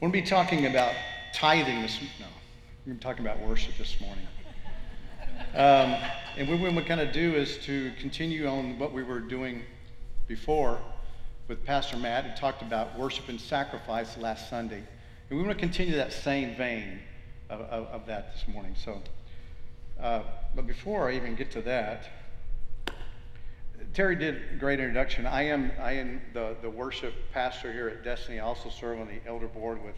We'll 0.00 0.10
be 0.10 0.22
talking 0.22 0.64
about 0.64 0.94
tithing 1.34 1.82
this 1.82 2.00
no, 2.18 2.26
we're 2.86 2.94
talking 2.94 3.22
about 3.22 3.38
worship 3.40 3.76
this 3.76 4.00
morning. 4.00 4.26
Um, 5.54 5.94
and 6.38 6.48
what 6.48 6.58
we're 6.58 6.70
going 6.70 7.06
to 7.06 7.12
do 7.12 7.34
is 7.34 7.58
to 7.66 7.92
continue 8.00 8.46
on 8.46 8.78
what 8.78 8.94
we 8.94 9.02
were 9.02 9.20
doing 9.20 9.62
before 10.26 10.78
with 11.48 11.62
Pastor 11.66 11.98
Matt, 11.98 12.24
who 12.24 12.34
talked 12.34 12.62
about 12.62 12.98
worship 12.98 13.28
and 13.28 13.38
sacrifice 13.38 14.16
last 14.16 14.48
Sunday. 14.48 14.82
And 15.28 15.38
we 15.38 15.44
want 15.44 15.58
to 15.58 15.60
continue 15.60 15.94
that 15.96 16.14
same 16.14 16.56
vein 16.56 17.00
of, 17.50 17.60
of, 17.60 17.86
of 17.88 18.06
that 18.06 18.32
this 18.32 18.48
morning. 18.48 18.74
So, 18.82 19.02
uh, 20.00 20.22
but 20.56 20.66
before 20.66 21.10
I 21.10 21.16
even 21.16 21.34
get 21.34 21.50
to 21.50 21.60
that, 21.60 22.04
Terry 23.92 24.14
did 24.14 24.40
a 24.52 24.56
great 24.56 24.78
introduction. 24.78 25.26
I 25.26 25.42
am, 25.42 25.72
I 25.80 25.92
am 25.92 26.22
the, 26.32 26.56
the 26.62 26.70
worship 26.70 27.12
pastor 27.32 27.72
here 27.72 27.88
at 27.88 28.04
Destiny. 28.04 28.38
I 28.38 28.44
also 28.44 28.70
serve 28.70 29.00
on 29.00 29.08
the 29.08 29.20
elder 29.28 29.48
board 29.48 29.82
with 29.84 29.96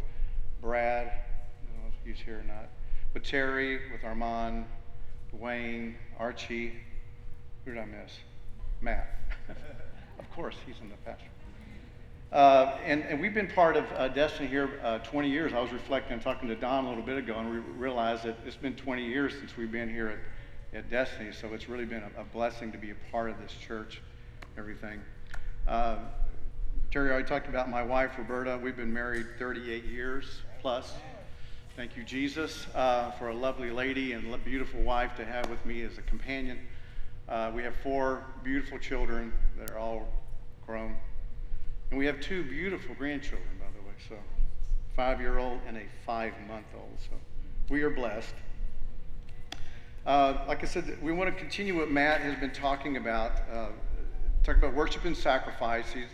Brad, 0.63 1.09
I 1.09 1.67
don't 1.67 1.83
know 1.83 1.91
if 1.91 2.07
he's 2.07 2.25
here 2.25 2.39
or 2.39 2.45
not, 2.45 2.69
with 3.13 3.23
Terry, 3.23 3.93
with 3.93 4.03
Armand, 4.03 4.65
Wayne, 5.33 5.97
Archie. 6.19 6.73
Who 7.65 7.75
did 7.75 7.81
I 7.81 7.85
miss? 7.85 8.13
Matt. 8.81 9.15
of 10.19 10.31
course, 10.35 10.57
he's 10.67 10.77
in 10.81 10.89
the 10.89 10.97
pastor. 11.05 11.27
Uh, 12.33 12.79
and, 12.87 13.03
and 13.03 13.21
we've 13.21 13.35
been 13.35 13.49
part 13.49 13.77
of 13.77 13.85
uh, 13.93 14.09
Destiny 14.09 14.49
here 14.49 14.81
uh, 14.83 15.01
20 15.01 15.29
years. 15.29 15.53
I 15.53 15.61
was 15.61 15.71
reflecting 15.71 16.19
talking 16.19 16.49
to 16.49 16.57
Don 16.57 16.87
a 16.87 16.89
little 16.89 17.05
bit 17.05 17.19
ago, 17.19 17.35
and 17.35 17.51
we 17.51 17.59
realized 17.59 18.25
that 18.25 18.39
it's 18.47 18.57
been 18.57 18.75
20 18.75 19.05
years 19.05 19.35
since 19.39 19.55
we've 19.59 19.71
been 19.71 19.91
here 19.91 20.09
at 20.09 20.19
at 20.75 20.91
Destiny. 20.91 21.33
So 21.33 21.49
it's 21.53 21.69
really 21.69 21.85
been 21.85 22.03
a, 22.17 22.21
a 22.21 22.25
blessing 22.25 22.73
to 22.73 22.79
be 22.79 22.91
a 22.91 22.97
part 23.11 23.31
of 23.31 23.39
this 23.41 23.53
church, 23.53 24.01
everything. 24.57 25.01
Uh, 25.67 25.97
Terry 26.91 27.11
already 27.11 27.29
talked 27.29 27.49
about 27.49 27.71
my 27.71 27.83
wife, 27.83 28.13
Roberta. 28.19 28.59
We've 28.63 28.77
been 28.77 28.93
married 28.93 29.27
38 29.39 29.85
years 29.85 30.43
plus. 30.61 30.93
Thank 31.77 31.97
you, 31.97 32.05
Jesus, 32.05 32.67
uh, 32.75 33.13
for 33.13 33.29
a 33.29 33.35
lovely 33.35 33.71
lady 33.71 34.13
and 34.13 34.45
beautiful 34.45 34.83
wife 34.83 35.17
to 35.17 35.25
have 35.25 35.49
with 35.49 35.65
me 35.65 35.83
as 35.83 35.97
a 35.97 36.03
companion. 36.03 36.59
Uh, 37.29 37.51
we 37.55 37.63
have 37.63 37.75
four 37.77 38.27
beautiful 38.43 38.79
children 38.79 39.33
that 39.59 39.71
are 39.71 39.79
all 39.79 40.07
grown. 40.67 40.97
And 41.91 41.99
we 41.99 42.05
have 42.07 42.21
two 42.21 42.45
beautiful 42.45 42.95
grandchildren, 42.95 43.49
by 43.59 43.67
the 43.75 43.87
way. 43.87 43.95
So, 44.09 44.17
five 44.95 45.21
year 45.21 45.39
old 45.39 45.61
and 45.67 45.79
a 45.79 45.85
five 46.05 46.35
month 46.47 46.67
old. 46.75 46.99
So, 46.99 47.17
we 47.71 47.83
are 47.83 47.91
blessed. 47.91 48.35
Uh, 50.05 50.45
like 50.49 50.65
I 50.65 50.67
said, 50.67 50.99
we 51.01 51.13
want 51.13 51.31
to 51.31 51.37
continue 51.41 51.79
what 51.79 51.91
Matt 51.91 52.23
has 52.23 52.35
been 52.41 52.51
talking 52.51 52.97
about, 52.97 53.33
uh, 53.53 53.69
talk 54.43 54.57
about 54.57 54.75
worship 54.75 55.05
and 55.05 55.17
sacrifice. 55.17 55.93
He's, 55.93 56.07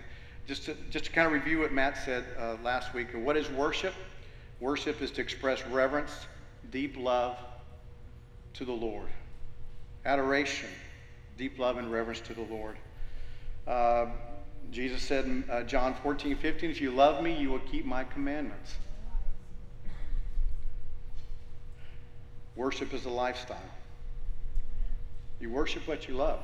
just, 0.47 0.67
to, 0.67 0.77
just 0.91 1.07
to 1.07 1.13
kind 1.13 1.27
of 1.27 1.33
review 1.33 1.61
what 1.61 1.73
Matt 1.73 1.97
said 2.05 2.25
uh, 2.39 2.57
last 2.63 2.93
week. 2.93 3.09
What 3.15 3.37
is 3.37 3.49
worship? 3.51 3.95
Worship 4.61 5.01
is 5.01 5.11
to 5.13 5.23
express 5.23 5.65
reverence, 5.67 6.27
deep 6.71 6.99
love 6.99 7.39
to 8.55 8.67
the 8.67 8.73
Lord. 8.73 9.09
Adoration, 10.05 10.69
deep 11.39 11.59
love 11.59 11.79
and 11.79 11.91
reverence 11.91 12.21
to 12.21 12.35
the 12.35 12.43
Lord. 12.43 12.77
Uh, 13.67 14.07
Jesus 14.71 15.03
said 15.03 15.25
in 15.25 15.45
uh, 15.51 15.63
John 15.63 15.95
14, 16.03 16.37
15, 16.37 16.71
if 16.71 16.81
you 16.81 16.91
love 16.91 17.23
me, 17.23 17.35
you 17.35 17.49
will 17.51 17.59
keep 17.61 17.87
my 17.87 18.05
commandments. 18.05 18.77
Worship 22.55 22.93
is 22.93 23.07
a 23.07 23.11
lifestyle. 23.11 23.57
You 25.41 25.51
worship 25.51 25.87
what 25.87 26.09
you 26.09 26.15
love. 26.15 26.41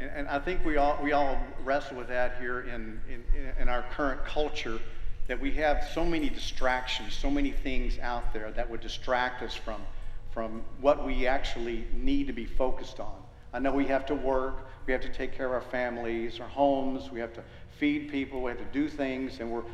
And, 0.00 0.10
and, 0.14 0.28
I 0.28 0.38
think 0.38 0.64
we 0.64 0.76
all, 0.76 0.98
we 1.02 1.12
all 1.12 1.36
wrestle 1.64 1.96
with 1.96 2.08
that 2.08 2.38
here 2.40 2.60
in, 2.60 3.00
in, 3.08 3.24
in 3.60 3.68
our 3.68 3.82
current 3.90 4.24
culture 4.24 4.78
that 5.26 5.40
we 5.40 5.50
have 5.52 5.88
so 5.92 6.04
many 6.04 6.30
distractions, 6.30 7.14
so 7.14 7.30
many 7.30 7.50
things 7.50 7.98
out 7.98 8.32
there 8.32 8.50
that 8.52 8.70
would 8.70 8.80
distract 8.80 9.42
us 9.42 9.54
from, 9.54 9.82
from 10.30 10.62
what 10.80 11.04
we 11.04 11.26
actually 11.26 11.84
need 11.92 12.28
to 12.28 12.32
be 12.32 12.46
focused 12.46 13.00
on. 13.00 13.14
I 13.52 13.58
know 13.58 13.72
we 13.72 13.86
have 13.86 14.06
to 14.06 14.14
work, 14.14 14.68
we 14.86 14.92
have 14.92 15.02
to 15.02 15.12
take 15.12 15.36
care 15.36 15.46
of 15.46 15.52
our 15.52 15.60
families, 15.60 16.38
our 16.38 16.48
homes, 16.48 17.10
we 17.10 17.18
have 17.18 17.34
to 17.34 17.42
feed 17.78 18.10
people, 18.10 18.42
we 18.42 18.50
have 18.50 18.58
to 18.58 18.72
do 18.72 18.88
things, 18.88 19.40
and 19.40 19.50
we're 19.50 19.64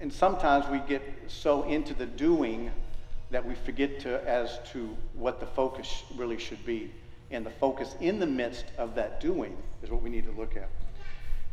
and 0.00 0.12
sometimes 0.12 0.68
we 0.68 0.78
get 0.80 1.02
so 1.28 1.62
into 1.62 1.94
the 1.94 2.06
doing 2.06 2.70
that 3.32 3.44
we 3.44 3.54
forget 3.54 3.98
to 4.00 4.28
as 4.28 4.60
to 4.72 4.96
what 5.14 5.40
the 5.40 5.46
focus 5.46 6.04
really 6.16 6.38
should 6.38 6.64
be. 6.64 6.92
And 7.30 7.44
the 7.44 7.50
focus 7.50 7.96
in 7.98 8.20
the 8.20 8.26
midst 8.26 8.66
of 8.76 8.94
that 8.94 9.20
doing 9.20 9.56
is 9.82 9.90
what 9.90 10.02
we 10.02 10.10
need 10.10 10.26
to 10.26 10.32
look 10.32 10.54
at. 10.54 10.68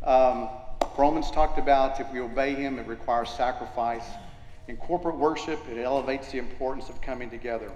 Um, 0.06 0.50
Romans 0.96 1.30
talked 1.30 1.58
about 1.58 1.98
if 1.98 2.12
we 2.12 2.20
obey 2.20 2.54
him, 2.54 2.78
it 2.78 2.86
requires 2.86 3.30
sacrifice. 3.30 4.04
In 4.68 4.76
corporate 4.76 5.16
worship, 5.16 5.58
it 5.70 5.78
elevates 5.78 6.30
the 6.30 6.38
importance 6.38 6.90
of 6.90 7.00
coming 7.00 7.30
together. 7.30 7.72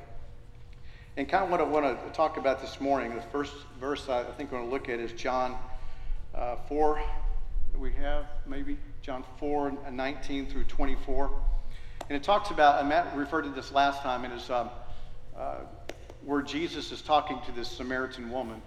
And 1.17 1.27
kind 1.27 1.45
of 1.45 1.51
what 1.51 1.61
I 1.61 1.65
want 1.65 1.87
to 1.87 2.11
talk 2.11 2.37
about 2.37 2.61
this 2.61 2.81
morning, 2.81 3.15
the 3.15 3.23
first 3.23 3.55
verse 3.81 4.09
I 4.11 4.25
think 4.37 4.53
we're 4.53 4.59
going 4.59 4.69
to 4.69 4.75
look 4.75 4.91
at 4.91 5.01
is 5.01 5.13
John 5.13 5.57
uh, 6.35 6.57
4. 6.69 7.01
We 7.79 7.93
have 7.95 8.27
maybe 8.47 8.77
John 9.01 9.25
4 9.39 9.73
19 9.91 10.47
through 10.47 10.65
24. 10.65 11.31
And 12.09 12.17
it 12.17 12.23
talks 12.23 12.51
about, 12.51 12.81
and 12.81 12.89
Matt 12.89 13.17
referred 13.17 13.43
to 13.43 13.51
this 13.51 13.73
last 13.73 14.03
time, 14.03 14.25
it 14.25 14.33
is 14.33 14.51
um, 14.51 14.71
uh, 15.37 15.57
where 16.25 16.43
Jesus 16.43 16.93
is 16.93 17.01
talking 17.01 17.41
to 17.47 17.53
this 17.53 17.69
Samaritan 17.69 18.31
woman. 18.31 18.61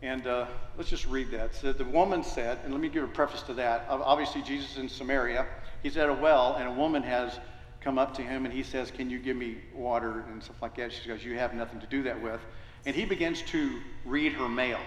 And 0.00 0.26
uh, 0.28 0.46
let's 0.76 0.88
just 0.88 1.06
read 1.06 1.32
that. 1.32 1.56
So 1.56 1.72
the 1.72 1.84
woman 1.84 2.22
said, 2.22 2.58
and 2.62 2.72
let 2.72 2.80
me 2.80 2.88
give 2.88 3.02
a 3.02 3.08
preface 3.08 3.42
to 3.42 3.54
that. 3.54 3.86
Obviously, 3.88 4.42
Jesus 4.42 4.72
is 4.72 4.78
in 4.78 4.88
Samaria. 4.88 5.46
He's 5.82 5.96
at 5.96 6.08
a 6.08 6.14
well, 6.14 6.54
and 6.54 6.68
a 6.68 6.72
woman 6.72 7.02
has 7.02 7.38
come 7.80 7.98
up 7.98 8.14
to 8.14 8.22
him, 8.22 8.44
and 8.44 8.54
he 8.54 8.62
says, 8.62 8.92
Can 8.92 9.10
you 9.10 9.18
give 9.18 9.36
me 9.36 9.58
water 9.74 10.24
and 10.30 10.42
stuff 10.42 10.62
like 10.62 10.76
that? 10.76 10.92
She 10.92 11.08
goes, 11.08 11.24
You 11.24 11.36
have 11.36 11.54
nothing 11.54 11.80
to 11.80 11.86
do 11.86 12.04
that 12.04 12.20
with. 12.20 12.40
And 12.86 12.94
he 12.94 13.04
begins 13.04 13.42
to 13.42 13.80
read 14.04 14.32
her 14.34 14.48
mail. 14.48 14.78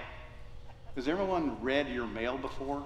Has 0.96 1.08
everyone 1.08 1.62
read 1.62 1.90
your 1.90 2.08
mail 2.08 2.38
before? 2.38 2.84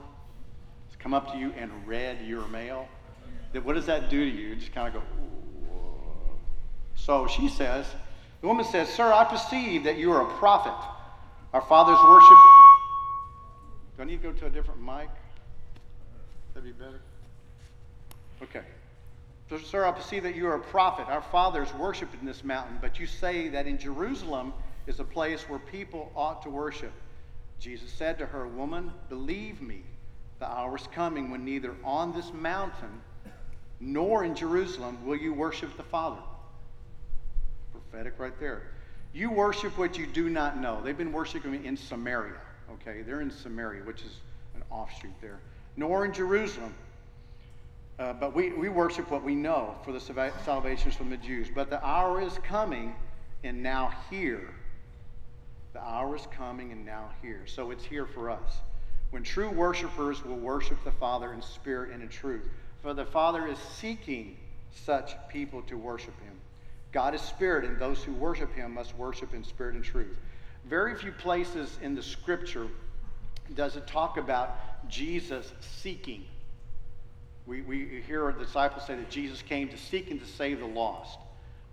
It's 0.87 0.95
come 0.95 1.13
up 1.13 1.31
to 1.33 1.37
you 1.37 1.51
and 1.57 1.71
read 1.87 2.25
your 2.25 2.47
mail? 2.47 2.87
What 3.63 3.75
does 3.75 3.85
that 3.85 4.09
do 4.09 4.19
to 4.19 4.37
you? 4.37 4.49
You 4.49 4.55
just 4.55 4.73
kind 4.73 4.87
of 4.87 4.95
go, 4.95 4.99
Whoa. 5.69 6.35
So 6.95 7.27
she 7.27 7.47
says, 7.47 7.85
the 8.41 8.47
woman 8.47 8.65
says, 8.65 8.89
Sir, 8.89 9.11
I 9.11 9.23
perceive 9.23 9.83
that 9.85 9.97
you 9.97 10.11
are 10.11 10.21
a 10.21 10.37
prophet. 10.37 10.75
Our 11.53 11.61
fathers 11.61 11.97
worship. 12.03 12.37
Do 13.95 14.03
I 14.03 14.05
need 14.05 14.21
to 14.21 14.31
go 14.31 14.37
to 14.39 14.45
a 14.47 14.49
different 14.49 14.81
mic? 14.81 15.09
That'd 16.53 16.77
be 16.77 16.83
better. 16.83 16.99
Okay. 18.41 18.65
So, 19.49 19.57
sir, 19.59 19.85
I 19.85 19.91
perceive 19.91 20.23
that 20.23 20.35
you 20.35 20.47
are 20.47 20.55
a 20.55 20.59
prophet. 20.59 21.07
Our 21.07 21.21
fathers 21.21 21.73
worshiped 21.75 22.15
in 22.19 22.25
this 22.25 22.43
mountain, 22.43 22.79
but 22.81 22.99
you 22.99 23.05
say 23.05 23.47
that 23.49 23.67
in 23.67 23.77
Jerusalem 23.77 24.53
is 24.87 24.99
a 24.99 25.03
place 25.03 25.43
where 25.47 25.59
people 25.59 26.11
ought 26.15 26.41
to 26.43 26.49
worship. 26.49 26.91
Jesus 27.59 27.91
said 27.91 28.17
to 28.17 28.25
her, 28.25 28.47
Woman, 28.47 28.91
believe 29.07 29.61
me, 29.61 29.83
the 30.39 30.49
hour 30.49 30.75
is 30.75 30.87
coming 30.87 31.29
when 31.29 31.45
neither 31.45 31.75
on 31.83 32.11
this 32.11 32.33
mountain 32.33 33.01
nor 33.79 34.23
in 34.23 34.35
Jerusalem 34.35 35.05
will 35.05 35.17
you 35.17 35.33
worship 35.33 35.75
the 35.77 35.83
Father. 35.83 36.21
Prophetic 37.71 38.13
right 38.17 38.37
there. 38.39 38.63
You 39.13 39.31
worship 39.31 39.77
what 39.77 39.97
you 39.97 40.07
do 40.07 40.29
not 40.29 40.57
know. 40.59 40.81
They've 40.83 40.97
been 40.97 41.13
worshiping 41.13 41.63
in 41.63 41.77
Samaria, 41.77 42.35
okay? 42.73 43.01
They're 43.01 43.21
in 43.21 43.31
Samaria, 43.31 43.83
which 43.83 44.01
is 44.01 44.17
an 44.55 44.63
offshoot 44.69 45.13
there. 45.21 45.39
Nor 45.77 46.05
in 46.05 46.13
Jerusalem. 46.13 46.73
Uh, 47.97 48.11
but 48.11 48.35
we, 48.35 48.51
we 48.51 48.67
worship 48.67 49.09
what 49.09 49.23
we 49.23 49.35
know 49.35 49.75
for 49.85 49.93
the 49.93 49.99
salvations 49.99 50.95
from 50.95 51.09
the 51.09 51.17
Jews. 51.17 51.47
But 51.53 51.69
the 51.69 51.85
hour 51.85 52.21
is 52.21 52.37
coming, 52.43 52.93
and 53.45 53.63
now 53.63 53.93
here. 54.09 54.53
The 55.71 55.81
hour 55.81 56.15
is 56.15 56.27
coming, 56.31 56.73
and 56.73 56.85
now 56.85 57.09
here. 57.21 57.43
So 57.45 57.71
it's 57.71 57.85
here 57.85 58.05
for 58.05 58.29
us. 58.29 58.57
When 59.11 59.23
true 59.23 59.49
worshipers 59.49 60.25
will 60.25 60.35
worship 60.35 60.83
the 60.83 60.91
Father 60.91 61.31
in 61.31 61.41
spirit 61.41 61.91
and 61.93 62.01
in 62.03 62.09
truth. 62.09 62.49
For 62.85 62.93
the 62.93 63.03
Father 63.03 63.47
is 63.47 63.57
seeking 63.57 64.37
such 64.85 65.15
people 65.27 65.63
to 65.63 65.75
worship 65.75 66.13
him. 66.21 66.35
God 66.91 67.15
is 67.15 67.21
spirit, 67.21 67.65
and 67.65 67.79
those 67.79 68.03
who 68.03 68.13
worship 68.13 68.53
him 68.53 68.75
must 68.75 68.95
worship 68.95 69.33
in 69.33 69.43
spirit 69.43 69.73
and 69.73 69.83
truth. 69.83 70.15
Very 70.65 70.93
few 70.93 71.11
places 71.11 71.79
in 71.81 71.95
the 71.95 72.03
scripture 72.03 72.67
does 73.55 73.75
it 73.75 73.87
talk 73.87 74.17
about 74.17 74.87
Jesus 74.87 75.51
seeking. 75.61 76.25
We, 77.47 77.61
we 77.61 78.03
hear 78.05 78.23
our 78.25 78.31
disciples 78.31 78.85
say 78.85 78.93
that 78.93 79.09
Jesus 79.09 79.41
came 79.41 79.67
to 79.69 79.77
seek 79.79 80.11
and 80.11 80.19
to 80.19 80.27
save 80.27 80.59
the 80.59 80.67
lost. 80.67 81.17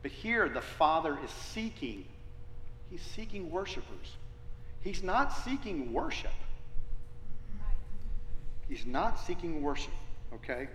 But 0.00 0.12
here, 0.12 0.48
the 0.48 0.62
Father 0.62 1.18
is 1.22 1.30
seeking. 1.30 2.06
He's 2.88 3.02
seeking 3.02 3.50
worshipers. 3.50 4.16
He's 4.80 5.02
not 5.02 5.36
seeking 5.44 5.92
worship. 5.92 6.32
He's 8.66 8.86
not 8.86 9.20
seeking 9.20 9.60
worship, 9.60 9.92
okay? 10.36 10.68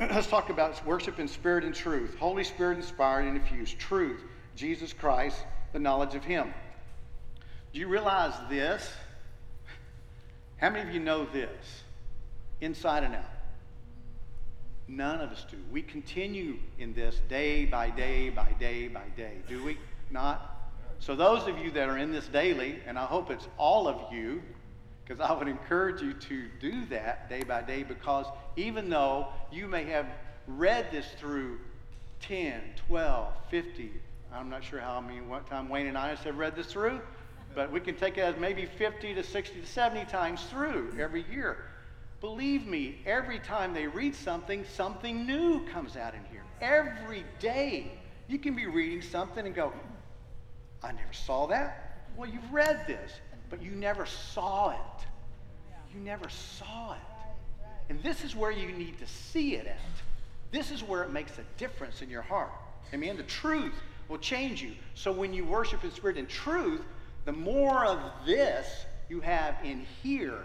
let's 0.10 0.28
talk 0.28 0.48
about 0.48 0.84
worship 0.86 1.18
in 1.18 1.28
spirit 1.28 1.62
and 1.62 1.74
truth. 1.74 2.16
Holy 2.18 2.42
Spirit 2.42 2.78
inspired 2.78 3.26
and 3.26 3.36
infused 3.36 3.78
truth, 3.78 4.22
Jesus 4.56 4.94
Christ, 4.94 5.44
the 5.74 5.78
knowledge 5.78 6.14
of 6.14 6.24
Him. 6.24 6.54
Do 7.74 7.80
you 7.80 7.86
realize 7.86 8.32
this? 8.48 8.90
How 10.56 10.70
many 10.70 10.88
of 10.88 10.94
you 10.94 11.00
know 11.00 11.26
this? 11.26 11.82
Inside 12.62 13.04
and 13.04 13.14
out. 13.14 13.24
None 14.88 15.20
of 15.20 15.30
us 15.32 15.44
do. 15.50 15.58
We 15.70 15.82
continue 15.82 16.56
in 16.78 16.94
this 16.94 17.20
day 17.28 17.66
by 17.66 17.90
day 17.90 18.30
by 18.30 18.48
day 18.58 18.88
by 18.88 19.04
day, 19.18 19.34
do 19.48 19.62
we 19.62 19.76
not? 20.10 20.56
So, 20.98 21.14
those 21.14 21.46
of 21.46 21.58
you 21.58 21.70
that 21.72 21.88
are 21.90 21.98
in 21.98 22.10
this 22.10 22.26
daily, 22.26 22.78
and 22.86 22.98
I 22.98 23.04
hope 23.04 23.30
it's 23.30 23.48
all 23.58 23.86
of 23.86 24.12
you, 24.12 24.42
because 25.10 25.28
I 25.28 25.32
would 25.32 25.48
encourage 25.48 26.00
you 26.00 26.12
to 26.12 26.44
do 26.60 26.86
that 26.86 27.28
day 27.28 27.42
by 27.42 27.62
day, 27.62 27.82
because 27.82 28.26
even 28.54 28.88
though 28.88 29.26
you 29.50 29.66
may 29.66 29.82
have 29.86 30.06
read 30.46 30.92
this 30.92 31.04
through 31.18 31.58
10, 32.20 32.60
12, 32.86 33.32
50, 33.50 33.90
I'm 34.32 34.48
not 34.48 34.62
sure 34.62 34.78
how 34.78 35.00
many, 35.00 35.20
what 35.20 35.48
time 35.48 35.68
Wayne 35.68 35.88
and 35.88 35.98
I 35.98 36.14
have 36.14 36.38
read 36.38 36.54
this 36.54 36.68
through, 36.68 37.00
but 37.56 37.72
we 37.72 37.80
can 37.80 37.96
take 37.96 38.18
it 38.18 38.20
as 38.20 38.36
maybe 38.36 38.66
50 38.66 39.14
to 39.14 39.24
60 39.24 39.60
to 39.60 39.66
70 39.66 40.04
times 40.04 40.44
through 40.44 40.94
every 40.96 41.24
year. 41.28 41.56
Believe 42.20 42.68
me, 42.68 43.00
every 43.04 43.40
time 43.40 43.74
they 43.74 43.88
read 43.88 44.14
something, 44.14 44.64
something 44.76 45.26
new 45.26 45.66
comes 45.72 45.96
out 45.96 46.14
in 46.14 46.20
here. 46.30 46.44
Every 46.60 47.24
day. 47.40 47.90
You 48.28 48.38
can 48.38 48.54
be 48.54 48.66
reading 48.66 49.02
something 49.02 49.44
and 49.44 49.56
go, 49.56 49.72
I 50.84 50.92
never 50.92 51.12
saw 51.12 51.48
that. 51.48 52.06
Well, 52.16 52.30
you've 52.30 52.52
read 52.52 52.86
this, 52.86 53.10
but 53.50 53.62
you 53.62 53.72
never 53.72 54.06
saw 54.06 54.70
it. 54.70 55.06
You 55.92 56.00
never 56.00 56.28
saw 56.28 56.92
it. 56.92 56.98
And 57.88 58.00
this 58.02 58.24
is 58.24 58.36
where 58.36 58.52
you 58.52 58.70
need 58.70 58.98
to 59.00 59.06
see 59.06 59.56
it 59.56 59.66
at. 59.66 59.78
This 60.52 60.70
is 60.70 60.82
where 60.82 61.02
it 61.02 61.12
makes 61.12 61.32
a 61.38 61.42
difference 61.58 62.00
in 62.02 62.08
your 62.08 62.22
heart. 62.22 62.52
Amen. 62.94 63.16
The 63.16 63.24
truth 63.24 63.74
will 64.08 64.18
change 64.18 64.62
you. 64.62 64.72
So 64.94 65.12
when 65.12 65.34
you 65.34 65.44
worship 65.44 65.82
in 65.84 65.90
spirit 65.90 66.16
and 66.16 66.28
truth, 66.28 66.82
the 67.24 67.32
more 67.32 67.84
of 67.84 67.98
this 68.24 68.86
you 69.08 69.20
have 69.20 69.56
in 69.64 69.84
here, 70.02 70.42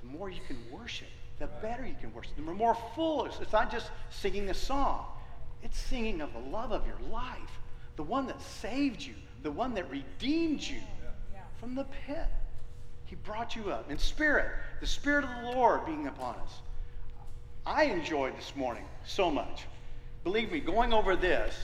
the 0.00 0.06
more 0.06 0.30
you 0.30 0.40
can 0.46 0.58
worship, 0.70 1.08
the 1.38 1.46
better 1.62 1.86
you 1.86 1.96
can 1.98 2.12
worship. 2.14 2.36
The 2.36 2.42
more 2.42 2.76
full 2.94 3.24
it's 3.24 3.52
not 3.52 3.72
just 3.72 3.90
singing 4.10 4.50
a 4.50 4.54
song, 4.54 5.06
it's 5.62 5.78
singing 5.78 6.20
of 6.20 6.32
the 6.32 6.38
love 6.38 6.72
of 6.72 6.86
your 6.86 6.98
life, 7.10 7.60
the 7.96 8.02
one 8.02 8.26
that 8.26 8.40
saved 8.40 9.02
you, 9.02 9.14
the 9.42 9.50
one 9.50 9.74
that 9.74 9.90
redeemed 9.90 10.62
you 10.62 10.80
from 11.60 11.74
the 11.74 11.84
pit. 12.06 12.26
He 13.04 13.16
brought 13.16 13.54
you 13.54 13.70
up 13.70 13.90
in 13.90 13.98
spirit, 13.98 14.50
the 14.80 14.86
Spirit 14.86 15.24
of 15.24 15.30
the 15.42 15.50
Lord 15.50 15.84
being 15.84 16.06
upon 16.06 16.36
us. 16.36 16.60
I 17.66 17.84
enjoyed 17.84 18.36
this 18.38 18.56
morning 18.56 18.84
so 19.04 19.30
much. 19.30 19.66
Believe 20.24 20.50
me, 20.50 20.60
going 20.60 20.94
over 20.94 21.16
this, 21.16 21.54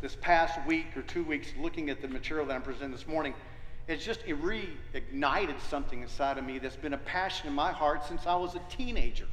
this 0.00 0.16
past 0.20 0.58
week 0.66 0.96
or 0.96 1.02
two 1.02 1.22
weeks, 1.22 1.48
looking 1.58 1.88
at 1.88 2.02
the 2.02 2.08
material 2.08 2.46
that 2.46 2.54
I'm 2.54 2.62
presenting 2.62 2.90
this 2.90 3.06
morning, 3.06 3.32
it's 3.86 4.04
just 4.04 4.20
it 4.26 4.42
reignited 4.42 5.60
something 5.68 6.02
inside 6.02 6.36
of 6.36 6.44
me 6.44 6.58
that's 6.58 6.76
been 6.76 6.94
a 6.94 6.98
passion 6.98 7.46
in 7.46 7.54
my 7.54 7.70
heart 7.70 8.04
since 8.06 8.26
I 8.26 8.34
was 8.34 8.56
a 8.56 8.62
teenager. 8.70 9.26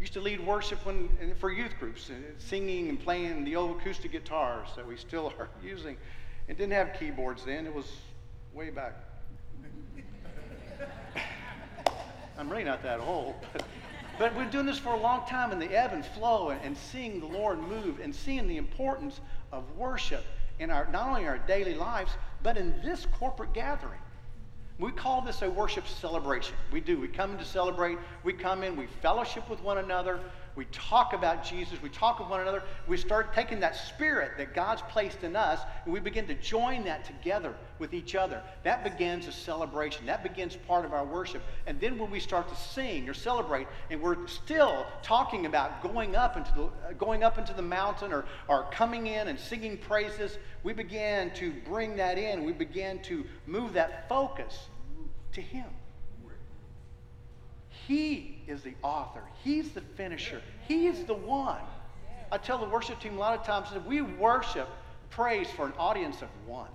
Used 0.00 0.14
to 0.14 0.20
lead 0.20 0.44
worship 0.44 0.84
when, 0.86 1.34
for 1.38 1.52
youth 1.52 1.74
groups, 1.78 2.10
uh, 2.10 2.14
singing 2.38 2.88
and 2.88 2.98
playing 2.98 3.44
the 3.44 3.56
old 3.56 3.80
acoustic 3.80 4.12
guitars 4.12 4.68
that 4.76 4.86
we 4.86 4.96
still 4.96 5.32
are 5.38 5.48
using. 5.62 5.96
It 6.48 6.56
didn't 6.58 6.72
have 6.72 6.96
keyboards 6.98 7.44
then. 7.44 7.66
It 7.66 7.74
was 7.74 7.86
way 8.54 8.70
back. 8.70 8.94
I'm 12.42 12.50
really 12.50 12.64
not 12.64 12.82
that 12.82 12.98
old. 12.98 13.36
But 14.18 14.34
we've 14.34 14.42
been 14.42 14.50
doing 14.50 14.66
this 14.66 14.76
for 14.76 14.94
a 14.94 15.00
long 15.00 15.24
time 15.28 15.52
in 15.52 15.60
the 15.60 15.78
ebb 15.78 15.92
and 15.92 16.04
flow 16.04 16.48
and, 16.48 16.60
and 16.64 16.76
seeing 16.76 17.20
the 17.20 17.26
Lord 17.26 17.60
move 17.60 18.00
and 18.02 18.12
seeing 18.12 18.48
the 18.48 18.56
importance 18.56 19.20
of 19.52 19.62
worship 19.76 20.24
in 20.58 20.68
our 20.68 20.90
not 20.90 21.06
only 21.06 21.24
our 21.24 21.38
daily 21.38 21.74
lives, 21.74 22.10
but 22.42 22.56
in 22.56 22.74
this 22.82 23.06
corporate 23.16 23.52
gathering. 23.54 24.00
We 24.80 24.90
call 24.90 25.20
this 25.20 25.42
a 25.42 25.50
worship 25.50 25.86
celebration. 25.86 26.56
We 26.72 26.80
do. 26.80 26.98
We 26.98 27.06
come 27.06 27.38
to 27.38 27.44
celebrate. 27.44 27.96
We 28.24 28.32
come 28.32 28.64
in, 28.64 28.74
we 28.76 28.88
fellowship 29.02 29.48
with 29.48 29.62
one 29.62 29.78
another. 29.78 30.18
We 30.54 30.66
talk 30.66 31.14
about 31.14 31.44
Jesus. 31.44 31.80
We 31.80 31.88
talk 31.88 32.18
with 32.18 32.28
one 32.28 32.40
another. 32.40 32.62
We 32.86 32.98
start 32.98 33.34
taking 33.34 33.60
that 33.60 33.74
spirit 33.74 34.32
that 34.36 34.54
God's 34.54 34.82
placed 34.82 35.24
in 35.24 35.34
us 35.34 35.60
and 35.84 35.92
we 35.92 35.98
begin 35.98 36.26
to 36.26 36.34
join 36.34 36.84
that 36.84 37.04
together 37.04 37.54
with 37.78 37.94
each 37.94 38.14
other. 38.14 38.42
That 38.62 38.84
begins 38.84 39.26
a 39.26 39.32
celebration. 39.32 40.04
That 40.04 40.22
begins 40.22 40.56
part 40.56 40.84
of 40.84 40.92
our 40.92 41.04
worship. 41.04 41.42
And 41.66 41.80
then 41.80 41.98
when 41.98 42.10
we 42.10 42.20
start 42.20 42.48
to 42.50 42.54
sing 42.54 43.08
or 43.08 43.14
celebrate, 43.14 43.66
and 43.90 44.00
we're 44.00 44.26
still 44.26 44.86
talking 45.02 45.46
about 45.46 45.82
going 45.82 46.16
up 46.16 46.36
into 46.36 46.52
the, 46.54 46.94
going 46.94 47.22
up 47.22 47.38
into 47.38 47.54
the 47.54 47.62
mountain 47.62 48.12
or, 48.12 48.26
or 48.46 48.66
coming 48.70 49.06
in 49.06 49.28
and 49.28 49.38
singing 49.38 49.78
praises, 49.78 50.36
we 50.64 50.74
begin 50.74 51.30
to 51.34 51.52
bring 51.64 51.96
that 51.96 52.18
in. 52.18 52.44
We 52.44 52.52
begin 52.52 53.00
to 53.04 53.24
move 53.46 53.72
that 53.72 54.06
focus 54.08 54.68
to 55.32 55.40
Him. 55.40 55.64
He 57.92 58.38
is 58.46 58.62
the 58.62 58.72
author. 58.82 59.20
He's 59.44 59.72
the 59.72 59.82
finisher. 59.82 60.40
He 60.66 60.86
is 60.86 61.04
the 61.04 61.12
one. 61.12 61.60
I 62.30 62.38
tell 62.38 62.56
the 62.56 62.64
worship 62.64 62.98
team 63.00 63.18
a 63.18 63.20
lot 63.20 63.38
of 63.38 63.44
times 63.44 63.70
that 63.70 63.86
we 63.86 64.00
worship 64.00 64.66
praise 65.10 65.46
for 65.50 65.66
an 65.66 65.74
audience 65.78 66.22
of 66.22 66.28
one. 66.46 66.70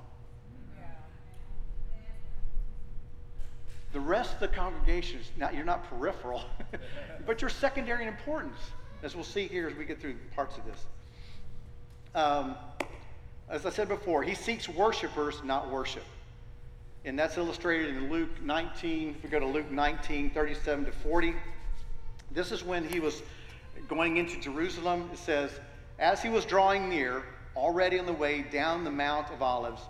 The 3.94 4.00
rest 4.00 4.36
of 4.36 4.42
the 4.42 4.48
congregation 4.50 5.20
is 5.20 5.32
not, 5.38 5.56
you're 5.56 5.66
not 5.66 5.90
peripheral, 5.90 6.44
but 7.26 7.42
you're 7.42 7.50
secondary 7.50 8.04
in 8.04 8.10
importance, 8.10 8.60
as 9.02 9.16
we'll 9.16 9.24
see 9.24 9.48
here 9.48 9.68
as 9.68 9.76
we 9.76 9.86
get 9.86 10.00
through 10.00 10.18
parts 10.36 10.56
of 10.56 10.66
this. 10.66 10.86
Um, 12.14 12.56
as 13.50 13.66
I 13.66 13.72
said 13.72 13.88
before, 13.88 14.22
he 14.22 14.36
seeks 14.36 14.70
worshipers, 14.70 15.42
not 15.44 15.72
worship. 15.72 16.04
And 17.06 17.18
that's 17.18 17.38
illustrated 17.38 17.96
in 17.96 18.10
Luke 18.10 18.42
19. 18.42 19.16
If 19.18 19.24
we 19.24 19.30
go 19.30 19.40
to 19.40 19.46
Luke 19.46 19.72
19, 19.72 20.32
37 20.32 20.86
to 20.86 20.92
40, 20.92 21.34
this 22.32 22.52
is 22.52 22.64
when 22.64 22.88
he 22.88 23.00
was 23.00 23.22
going 23.88 24.18
into 24.18 24.40
Jerusalem. 24.40 25.10
It 25.14 25.20
says, 25.20 25.52
As 26.00 26.22
he 26.22 26.30
was 26.30 26.46
drawing 26.46 26.90
near, 26.90 27.24
already 27.56 28.00
on 28.00 28.06
the 28.06 28.14
way 28.14 28.42
down 28.42 28.84
the 28.84 28.92
Mount 28.92 29.32
of 29.32 29.42
Olives, 29.42 29.82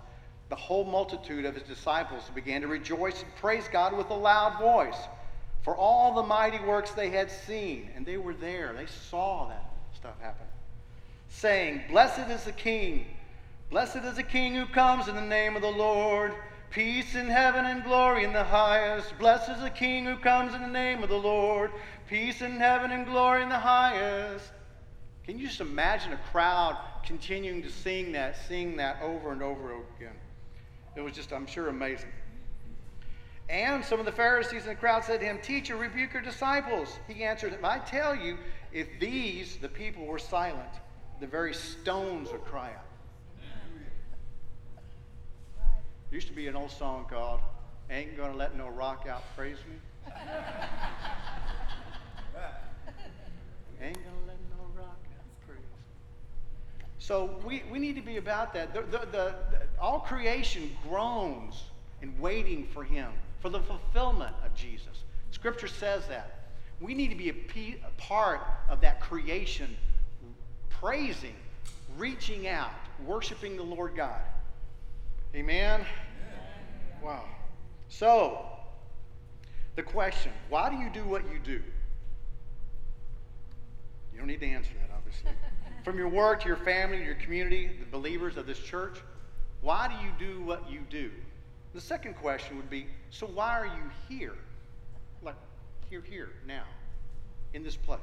the 0.48 0.56
whole 0.56 0.84
multitude 0.84 1.44
of 1.44 1.54
his 1.54 1.64
disciples 1.64 2.22
began 2.34 2.62
to 2.62 2.68
rejoice 2.68 3.22
and 3.22 3.34
praise 3.36 3.68
God 3.70 3.96
with 3.96 4.08
a 4.10 4.14
loud 4.14 4.58
voice 4.58 4.98
for 5.62 5.76
all 5.76 6.14
the 6.14 6.22
mighty 6.22 6.58
works 6.60 6.92
they 6.92 7.10
had 7.10 7.30
seen. 7.30 7.90
And 7.94 8.06
they 8.06 8.16
were 8.16 8.32
there, 8.32 8.72
they 8.72 8.86
saw 8.86 9.48
that 9.48 9.70
stuff 9.94 10.18
happen. 10.20 10.46
Saying, 11.28 11.82
Blessed 11.90 12.30
is 12.30 12.44
the 12.44 12.52
King, 12.52 13.04
blessed 13.70 13.96
is 13.96 14.16
the 14.16 14.22
King 14.22 14.54
who 14.54 14.64
comes 14.64 15.08
in 15.08 15.14
the 15.14 15.20
name 15.20 15.56
of 15.56 15.62
the 15.62 15.70
Lord. 15.70 16.32
Peace 16.70 17.14
in 17.14 17.28
heaven 17.28 17.64
and 17.64 17.82
glory 17.82 18.24
in 18.24 18.32
the 18.32 18.44
highest. 18.44 19.18
Blessed 19.18 19.50
is 19.50 19.62
the 19.62 19.70
King 19.70 20.04
who 20.04 20.16
comes 20.16 20.54
in 20.54 20.60
the 20.60 20.68
name 20.68 21.02
of 21.02 21.08
the 21.08 21.16
Lord. 21.16 21.70
Peace 22.08 22.42
in 22.42 22.56
heaven 22.56 22.90
and 22.90 23.06
glory 23.06 23.42
in 23.42 23.48
the 23.48 23.58
highest. 23.58 24.50
Can 25.24 25.38
you 25.38 25.46
just 25.46 25.60
imagine 25.60 26.12
a 26.12 26.20
crowd 26.30 26.76
continuing 27.04 27.62
to 27.62 27.70
sing 27.70 28.12
that, 28.12 28.36
sing 28.46 28.76
that 28.76 29.00
over 29.02 29.32
and 29.32 29.42
over 29.42 29.72
again? 29.96 30.14
It 30.94 31.00
was 31.00 31.14
just, 31.14 31.32
I'm 31.32 31.46
sure, 31.46 31.68
amazing. 31.68 32.10
And 33.48 33.82
some 33.82 33.98
of 33.98 34.04
the 34.04 34.12
Pharisees 34.12 34.64
in 34.64 34.68
the 34.68 34.74
crowd 34.74 35.04
said 35.04 35.20
to 35.20 35.26
him, 35.26 35.38
Teacher, 35.42 35.76
rebuke 35.76 36.12
your 36.12 36.22
disciples. 36.22 36.98
He 37.08 37.24
answered, 37.24 37.54
If 37.54 37.64
I 37.64 37.78
tell 37.78 38.14
you, 38.14 38.36
if 38.72 38.88
these, 39.00 39.56
the 39.56 39.68
people, 39.68 40.04
were 40.04 40.18
silent, 40.18 40.68
the 41.18 41.26
very 41.26 41.54
stones 41.54 42.30
would 42.30 42.44
cry 42.44 42.68
out. 42.68 42.87
There 46.10 46.16
used 46.16 46.28
to 46.28 46.34
be 46.34 46.46
an 46.46 46.56
old 46.56 46.70
song 46.70 47.04
called 47.08 47.40
Ain't 47.90 48.16
Gonna 48.16 48.34
Let 48.34 48.56
No 48.56 48.68
Rock 48.68 49.06
Out 49.08 49.22
Praise 49.36 49.58
Me. 49.68 49.76
Ain't 53.80 53.94
gonna 53.94 54.26
let 54.26 54.38
no 54.50 54.64
rock 54.82 54.98
out 55.14 55.46
praise. 55.46 55.60
So 56.98 57.38
we, 57.46 57.62
we 57.70 57.78
need 57.78 57.94
to 57.94 58.02
be 58.02 58.16
about 58.16 58.52
that. 58.54 58.74
The, 58.74 58.80
the, 58.82 59.06
the, 59.12 59.34
all 59.80 60.00
creation 60.00 60.76
groans 60.88 61.62
and 62.02 62.18
waiting 62.18 62.66
for 62.72 62.82
him, 62.82 63.12
for 63.40 63.50
the 63.50 63.60
fulfillment 63.60 64.34
of 64.44 64.54
Jesus. 64.54 65.04
Scripture 65.30 65.68
says 65.68 66.06
that. 66.08 66.48
We 66.80 66.94
need 66.94 67.08
to 67.08 67.16
be 67.16 67.28
a, 67.28 67.86
a 67.86 67.90
part 67.98 68.40
of 68.68 68.80
that 68.80 69.00
creation, 69.00 69.76
praising, 70.70 71.36
reaching 71.96 72.48
out, 72.48 72.72
worshiping 73.04 73.56
the 73.56 73.62
Lord 73.62 73.94
God. 73.94 74.22
Amen? 75.34 75.84
Wow. 77.02 77.24
So, 77.88 78.46
the 79.76 79.82
question 79.82 80.32
why 80.48 80.70
do 80.70 80.76
you 80.76 80.90
do 80.90 81.04
what 81.04 81.22
you 81.32 81.38
do? 81.38 81.62
You 84.12 84.18
don't 84.18 84.26
need 84.26 84.40
to 84.40 84.46
answer 84.46 84.72
that, 84.80 84.94
obviously. 84.94 85.30
From 85.84 85.96
your 85.96 86.08
work 86.08 86.40
to 86.40 86.48
your 86.48 86.56
family, 86.56 86.98
to 86.98 87.04
your 87.04 87.14
community, 87.14 87.70
the 87.78 87.86
believers 87.86 88.36
of 88.36 88.46
this 88.46 88.58
church, 88.58 88.98
why 89.60 89.88
do 89.88 89.94
you 90.04 90.32
do 90.32 90.42
what 90.42 90.68
you 90.70 90.80
do? 90.90 91.10
The 91.74 91.80
second 91.80 92.14
question 92.14 92.56
would 92.56 92.70
be 92.70 92.86
so 93.10 93.26
why 93.26 93.58
are 93.58 93.66
you 93.66 93.90
here? 94.08 94.34
Like, 95.22 95.36
here, 95.88 96.02
here, 96.08 96.30
now, 96.46 96.64
in 97.54 97.62
this 97.62 97.76
place? 97.76 98.00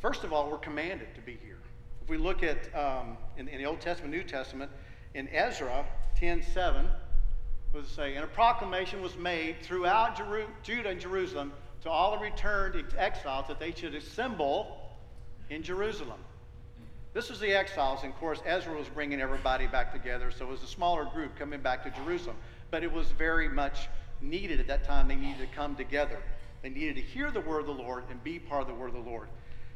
First 0.00 0.24
of 0.24 0.32
all, 0.32 0.50
we're 0.50 0.58
commanded 0.58 1.14
to 1.14 1.20
be 1.20 1.38
here. 1.44 1.58
If 2.02 2.08
we 2.08 2.18
look 2.18 2.42
at 2.42 2.74
um, 2.74 3.16
in, 3.36 3.48
in 3.48 3.58
the 3.58 3.66
Old 3.66 3.80
Testament, 3.80 4.12
New 4.14 4.22
Testament, 4.22 4.70
in 5.14 5.28
Ezra 5.28 5.86
10:7 6.20 6.88
was 7.72 7.88
say, 7.88 8.14
and 8.14 8.24
a 8.24 8.28
proclamation 8.28 9.02
was 9.02 9.16
made 9.16 9.56
throughout 9.62 10.16
Jeru- 10.16 10.48
Judah 10.62 10.90
and 10.90 11.00
Jerusalem 11.00 11.52
to 11.82 11.90
all 11.90 12.12
the 12.12 12.18
returned 12.18 12.82
exiles 12.96 13.46
that 13.48 13.58
they 13.58 13.72
should 13.72 13.94
assemble 13.94 14.96
in 15.50 15.62
Jerusalem. 15.62 16.18
This 17.12 17.30
was 17.30 17.38
the 17.38 17.52
exiles, 17.52 18.02
and 18.02 18.12
of 18.12 18.18
course, 18.18 18.40
Ezra 18.44 18.76
was 18.76 18.88
bringing 18.88 19.20
everybody 19.20 19.66
back 19.66 19.92
together, 19.92 20.30
so 20.30 20.46
it 20.46 20.50
was 20.50 20.62
a 20.62 20.68
smaller 20.68 21.04
group 21.04 21.36
coming 21.36 21.60
back 21.60 21.84
to 21.84 21.90
Jerusalem. 21.90 22.36
But 22.70 22.82
it 22.82 22.92
was 22.92 23.08
very 23.12 23.48
much 23.48 23.88
needed 24.20 24.58
at 24.58 24.66
that 24.66 24.84
time. 24.84 25.06
They 25.06 25.16
needed 25.16 25.38
to 25.38 25.54
come 25.54 25.76
together. 25.76 26.20
They 26.62 26.70
needed 26.70 26.96
to 26.96 27.02
hear 27.02 27.30
the 27.30 27.40
word 27.40 27.60
of 27.60 27.66
the 27.66 27.72
Lord 27.72 28.04
and 28.10 28.22
be 28.24 28.38
part 28.38 28.62
of 28.62 28.68
the 28.68 28.74
word 28.74 28.88
of 28.88 29.04
the 29.04 29.10
Lord. 29.10 29.28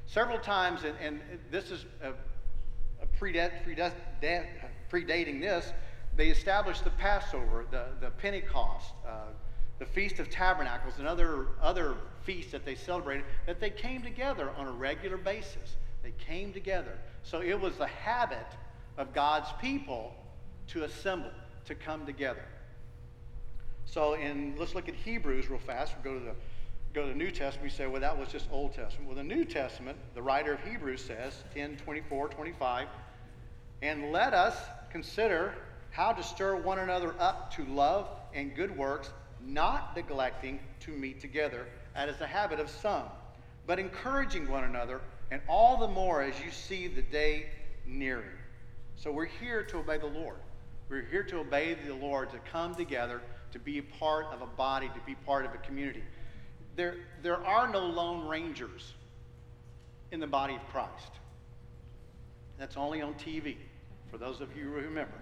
Several 0.07 0.39
times, 0.39 0.85
and, 0.85 0.97
and 1.01 1.21
this 1.51 1.71
is 1.71 1.85
a, 2.03 2.11
a 3.03 3.07
predating 4.91 5.41
this, 5.41 5.73
they 6.17 6.29
established 6.29 6.85
the 6.85 6.91
Passover, 6.91 7.65
the, 7.71 7.87
the 8.01 8.11
Pentecost, 8.11 8.91
uh, 9.07 9.27
the 9.79 9.87
Feast 9.87 10.19
of 10.19 10.29
Tabernacles, 10.31 10.95
and 10.99 11.07
other, 11.07 11.47
other 11.63 11.95
feasts 12.25 12.53
that 12.53 12.65
they 12.65 12.75
celebrated, 12.75 13.25
that 13.47 13.61
they 13.61 13.71
came 13.71 14.03
together 14.03 14.51
on 14.57 14.67
a 14.67 14.73
regular 14.73 15.17
basis. 15.17 15.77
They 16.03 16.13
came 16.19 16.53
together. 16.53 16.99
So 17.23 17.41
it 17.41 17.59
was 17.61 17.77
the 17.77 17.87
habit 17.87 18.47
of 18.97 19.15
God's 19.15 19.49
people 19.61 20.15
to 20.69 20.85
assemble, 20.85 21.31
to 21.67 21.75
come 21.75 22.05
together. 22.05 22.45
So 23.85 24.15
in 24.15 24.55
let's 24.59 24.75
look 24.75 24.89
at 24.89 24.95
Hebrews 24.95 25.49
real 25.49 25.59
fast. 25.61 25.95
we 26.03 26.11
will 26.11 26.19
go 26.19 26.25
to 26.25 26.33
the 26.33 26.35
go 26.95 27.03
to 27.03 27.09
the 27.09 27.15
New 27.15 27.31
Testament, 27.31 27.63
we 27.63 27.71
say, 27.71 27.87
well, 27.87 28.01
that 28.01 28.19
was 28.19 28.29
just 28.29 28.47
Old 28.51 28.75
Testament. 28.75 29.07
Well, 29.07 29.17
the 29.17 29.23
New 29.23 29.45
Testament, 29.45 29.99
the 30.15 30.23
writer 30.23 30.55
of 30.55 30.61
Hebrews 30.63 31.05
says, 31.05 31.45
10, 31.55 31.77
24, 31.77 32.29
25, 32.29 32.89
and 33.83 34.11
let 34.11 34.35
us 34.35 34.57
consider 34.91 35.55
how 35.91 36.13
to 36.13 36.23
stir 36.23 36.57
one 36.57 36.79
another 36.79 37.15
up 37.19 37.55
to 37.55 37.65
love 37.65 38.09
and 38.35 38.55
good 38.55 38.77
works, 38.77 39.11
not 39.45 39.97
neglecting 39.97 40.61
to 40.81 40.91
meet 40.91 41.21
together, 41.21 41.67
as 41.95 42.11
is 42.11 42.17
the 42.19 42.27
habit 42.27 42.61
of 42.61 42.69
some, 42.69 43.05
but 43.67 43.79
encouraging 43.79 44.49
one 44.49 44.65
another, 44.65 45.01
and 45.31 45.41
all 45.49 45.77
the 45.77 45.89
more 45.89 46.23
as 46.23 46.39
you 46.41 46.51
see 46.51 46.89
the 46.89 47.03
day 47.03 47.47
nearing. 47.87 48.25
So 48.97 49.11
we're 49.11 49.27
here 49.27 49.63
to 49.65 49.79
obey 49.79 49.99
the 49.99 50.07
Lord. 50.07 50.39
We're 50.89 51.07
here 51.11 51.23
to 51.25 51.39
obey 51.39 51.75
the 51.75 51.95
Lord, 51.95 52.31
to 52.31 52.39
come 52.51 52.75
together, 52.75 53.21
to 53.53 53.59
be 53.59 53.79
a 53.79 53.83
part 53.83 54.27
of 54.27 54.43
a 54.43 54.47
body, 54.47 54.89
to 54.89 55.01
be 55.07 55.15
part 55.15 55.45
of 55.45 55.55
a 55.55 55.59
community. 55.59 56.03
There, 56.77 56.97
there 57.23 57.45
are 57.45 57.69
no 57.69 57.81
lone 57.81 58.29
rangers 58.29 58.95
in 60.13 60.21
the 60.21 60.27
body 60.27 60.55
of 60.55 60.67
Christ. 60.69 61.13
That's 62.59 62.77
only 62.77 63.03
on 63.03 63.15
TV, 63.15 63.57
for 64.11 64.19
those 64.19 64.41
of 64.41 64.57
you 64.57 64.65
who 64.65 64.71
remember. 64.71 65.15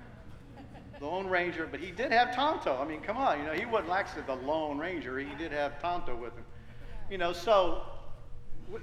Lone 1.01 1.27
Ranger, 1.27 1.69
but 1.71 1.81
he 1.81 1.91
did 1.91 2.11
have 2.11 2.35
Tonto. 2.35 2.79
I 2.81 2.87
mean, 2.87 3.01
come 3.01 3.17
on, 3.17 3.39
you 3.39 3.45
know, 3.45 3.53
he 3.53 3.67
wasn't 3.67 3.93
actually 3.93 4.23
the 4.23 4.35
Lone 4.35 4.79
Ranger. 4.79 5.19
He 5.19 5.35
did 5.37 5.53
have 5.53 5.81
Tonto 5.81 6.17
with 6.17 6.35
him. 6.35 6.45
You 7.11 7.19
know, 7.19 7.33
so 7.33 7.83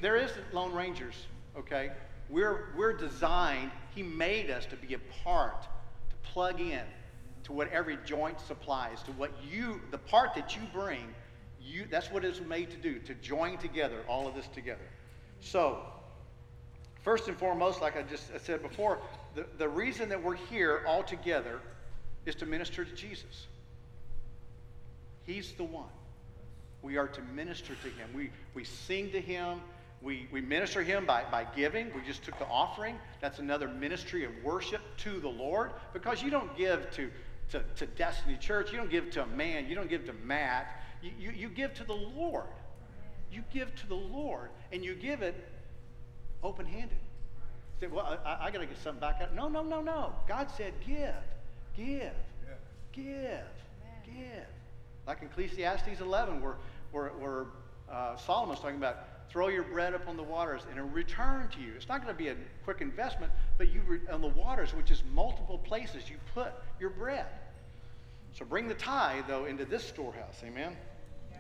there 0.02 0.16
isn't 0.16 0.54
Lone 0.54 0.74
Rangers, 0.74 1.16
okay? 1.58 1.92
We're, 2.30 2.70
we're 2.78 2.94
designed, 2.94 3.72
he 3.96 4.04
made 4.04 4.50
us 4.50 4.66
to 4.68 4.76
be 4.76 4.94
a 4.94 5.00
part, 5.24 5.64
to 5.64 6.16
plug 6.24 6.62
in 6.62 6.84
to 7.44 7.52
what 7.52 7.72
every 7.72 7.98
joint 8.06 8.40
supplies, 8.40 9.04
to 9.04 9.12
what 9.14 9.32
you, 9.52 9.82
the 9.92 9.98
part 9.98 10.34
that 10.36 10.56
you 10.56 10.62
bring, 10.74 11.14
you, 11.60 11.86
that's 11.90 12.12
what 12.12 12.24
it's 12.24 12.42
made 12.42 12.72
to 12.72 12.78
do, 12.78 13.00
to 13.00 13.14
join 13.16 13.58
together 13.58 14.00
all 14.08 14.28
of 14.28 14.36
this 14.36 14.48
together. 14.48 14.88
So, 15.42 15.80
first 17.02 17.28
and 17.28 17.38
foremost, 17.38 17.82
like 17.82 17.98
I 17.98 18.04
just 18.04 18.32
said 18.46 18.62
before, 18.62 19.00
the, 19.36 19.46
the 19.58 19.68
reason 19.68 20.10
that 20.10 20.22
we're 20.22 20.36
here 20.36 20.84
all 20.88 21.04
together 21.04 21.60
is 22.26 22.36
to 22.36 22.46
minister 22.46 22.86
to 22.86 22.94
Jesus. 22.94 23.48
He's 25.26 25.52
the 25.54 25.64
one. 25.64 25.90
We 26.82 26.98
are 26.98 27.08
to 27.08 27.22
minister 27.34 27.76
to 27.76 27.88
him. 27.90 28.10
We, 28.14 28.30
we 28.54 28.64
sing 28.64 29.12
to 29.12 29.22
him. 29.22 29.62
We, 30.02 30.28
we 30.32 30.42
minister 30.42 30.84
him 30.84 31.06
by, 31.06 31.24
by 31.32 31.48
giving. 31.56 31.94
We 31.96 32.02
just 32.06 32.24
took 32.24 32.38
the 32.38 32.48
offering. 32.48 32.98
That's 33.22 33.40
another 33.40 33.70
ministry 33.70 34.26
of 34.26 34.32
worship 34.44 34.82
to 34.98 35.20
the 35.20 35.30
Lord 35.30 35.72
because 35.94 36.22
you 36.22 36.30
don't 36.30 36.56
give 36.58 36.92
to, 36.92 37.10
to, 37.52 37.64
to 37.78 37.86
Destiny 37.86 38.38
Church. 38.38 38.72
You 38.72 38.78
don't 38.78 38.92
give 38.92 39.12
to 39.12 39.24
a 39.24 39.28
man. 39.28 39.68
You 39.68 39.76
don't 39.76 39.90
give 39.90 40.06
to 40.08 40.14
Matt. 40.26 40.84
You, 41.02 41.12
you, 41.18 41.32
you 41.32 41.50
give 41.50 41.74
to 41.76 41.86
the 41.86 41.94
Lord. 41.94 42.48
You 43.32 43.44
give 43.54 43.74
to 43.76 43.88
the 43.88 43.96
Lord 43.96 44.50
and 44.74 44.84
you 44.84 44.94
give 44.94 45.22
it 45.22 45.36
open 46.44 46.66
handed. 46.66 46.98
Say, 47.84 47.90
well, 47.90 48.18
I, 48.26 48.48
I 48.48 48.52
got 48.52 48.60
to 48.60 48.66
get 48.66 48.78
something 48.78 49.02
back 49.02 49.20
out. 49.22 49.36
No, 49.36 49.50
no, 49.50 49.62
no, 49.62 49.82
no. 49.82 50.14
God 50.26 50.48
said, 50.56 50.74
give, 50.88 51.14
give, 51.76 52.14
give, 52.94 53.44
give. 54.06 54.46
Like 55.06 55.22
Ecclesiastes 55.22 56.00
11, 56.00 56.42
where, 56.42 56.56
where, 56.94 57.10
where 57.10 57.46
uh, 57.92 58.16
Solomon's 58.16 58.62
talking 58.62 58.78
about 58.78 59.30
throw 59.30 59.50
your 59.50 59.64
bread 59.64 59.94
upon 59.94 60.16
the 60.16 60.24
waters 60.24 60.62
and 60.70 60.78
it'll 60.78 60.90
return 60.92 61.50
to 61.50 61.60
you. 61.60 61.74
It's 61.76 61.90
not 61.90 62.02
going 62.02 62.16
to 62.16 62.18
be 62.18 62.30
a 62.30 62.38
quick 62.64 62.80
investment, 62.80 63.34
but 63.58 63.68
you 63.68 63.82
re- 63.86 64.00
on 64.10 64.22
the 64.22 64.30
waters, 64.30 64.74
which 64.74 64.90
is 64.90 65.04
multiple 65.14 65.58
places 65.58 66.10
you 66.10 66.16
put 66.34 66.54
your 66.80 66.92
bread. 66.92 67.26
So 68.32 68.46
bring 68.46 68.70
the 68.70 68.76
tithe, 68.76 69.26
though, 69.28 69.44
into 69.44 69.66
this 69.66 69.84
storehouse. 69.84 70.42
Amen? 70.46 70.78
Yeah. 71.32 71.38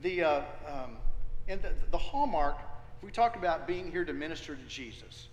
The, 0.00 0.22
uh, 0.22 0.42
um, 0.68 0.96
and 1.48 1.60
the, 1.60 1.72
the 1.90 1.98
hallmark, 1.98 2.56
if 2.56 2.66
we 3.04 3.10
talk 3.10 3.36
about 3.36 3.66
being 3.66 3.90
here 3.90 4.04
to 4.04 4.14
minister 4.14 4.56
to 4.56 4.62
Jesus, 4.62 5.28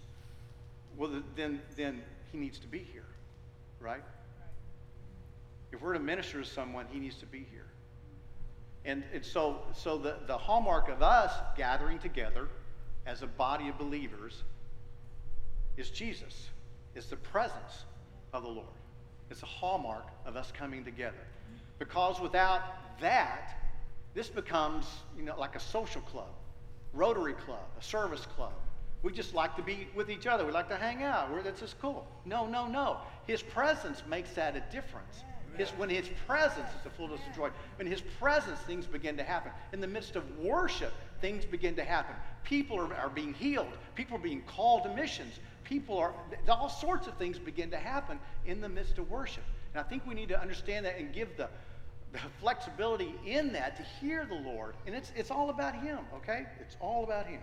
well, 0.97 1.09
then, 1.37 1.61
then 1.77 2.01
he 2.31 2.37
needs 2.37 2.59
to 2.59 2.67
be 2.67 2.79
here, 2.79 3.05
right? 3.79 4.03
If 5.71 5.81
we're 5.81 5.93
to 5.93 5.99
minister 5.99 6.41
to 6.41 6.47
someone, 6.47 6.85
he 6.91 6.99
needs 6.99 7.15
to 7.17 7.25
be 7.25 7.45
here. 7.49 7.67
And, 8.83 9.03
and 9.13 9.23
so, 9.23 9.59
so 9.73 9.97
the, 9.97 10.17
the 10.27 10.37
hallmark 10.37 10.89
of 10.89 11.01
us 11.01 11.31
gathering 11.55 11.97
together 11.97 12.49
as 13.05 13.21
a 13.21 13.27
body 13.27 13.69
of 13.69 13.77
believers 13.77 14.43
is 15.77 15.89
Jesus. 15.89 16.49
It's 16.93 17.07
the 17.07 17.15
presence 17.15 17.85
of 18.33 18.43
the 18.43 18.49
Lord. 18.49 18.67
It's 19.29 19.43
a 19.43 19.47
hallmark 19.47 20.07
of 20.25 20.35
us 20.35 20.51
coming 20.51 20.83
together. 20.83 21.23
Because 21.79 22.19
without 22.19 22.61
that, 22.99 23.57
this 24.13 24.27
becomes, 24.27 24.85
you 25.15 25.23
know, 25.23 25.39
like 25.39 25.55
a 25.55 25.59
social 25.59 26.01
club, 26.01 26.33
Rotary 26.93 27.33
Club, 27.33 27.65
a 27.79 27.83
service 27.83 28.25
club. 28.35 28.53
We 29.03 29.11
just 29.11 29.33
like 29.33 29.55
to 29.55 29.63
be 29.63 29.87
with 29.95 30.11
each 30.11 30.27
other. 30.27 30.45
We 30.45 30.51
like 30.51 30.69
to 30.69 30.77
hang 30.77 31.03
out. 31.03 31.31
We're, 31.31 31.41
that's 31.41 31.61
just 31.61 31.79
cool. 31.81 32.05
No, 32.25 32.45
no, 32.45 32.67
no. 32.67 32.97
His 33.25 33.41
presence 33.41 34.03
makes 34.07 34.31
that 34.33 34.55
a 34.55 34.63
difference. 34.71 35.23
His, 35.57 35.69
when 35.71 35.89
his 35.89 36.09
presence 36.27 36.69
is 36.69 36.83
the 36.83 36.89
fullness 36.89 37.19
of 37.27 37.35
joy. 37.35 37.49
when 37.77 37.87
his 37.87 38.01
presence, 38.19 38.59
things 38.61 38.85
begin 38.85 39.17
to 39.17 39.23
happen. 39.23 39.51
In 39.73 39.81
the 39.81 39.87
midst 39.87 40.15
of 40.15 40.23
worship, 40.39 40.93
things 41.19 41.45
begin 41.45 41.75
to 41.75 41.83
happen. 41.83 42.15
People 42.43 42.79
are, 42.79 42.93
are 42.95 43.09
being 43.09 43.33
healed. 43.33 43.67
People 43.95 44.17
are 44.17 44.21
being 44.21 44.43
called 44.43 44.83
to 44.83 44.89
missions. 44.93 45.39
People 45.63 45.97
are, 45.97 46.13
all 46.49 46.69
sorts 46.69 47.07
of 47.07 47.17
things 47.17 47.37
begin 47.37 47.69
to 47.71 47.77
happen 47.77 48.19
in 48.45 48.61
the 48.61 48.69
midst 48.69 48.97
of 48.97 49.09
worship. 49.09 49.43
And 49.73 49.83
I 49.83 49.87
think 49.87 50.05
we 50.05 50.13
need 50.13 50.29
to 50.29 50.39
understand 50.39 50.85
that 50.85 50.97
and 50.97 51.13
give 51.13 51.35
the, 51.37 51.43
the 51.45 51.70
flexibility 52.39 53.15
in 53.25 53.53
that 53.53 53.77
to 53.77 53.83
hear 53.83 54.25
the 54.25 54.35
Lord. 54.35 54.75
And 54.85 54.95
it's, 54.95 55.11
it's 55.15 55.31
all 55.31 55.49
about 55.49 55.75
Him, 55.75 55.99
okay? 56.15 56.45
It's 56.59 56.75
all 56.79 57.03
about 57.03 57.25
Him. 57.25 57.41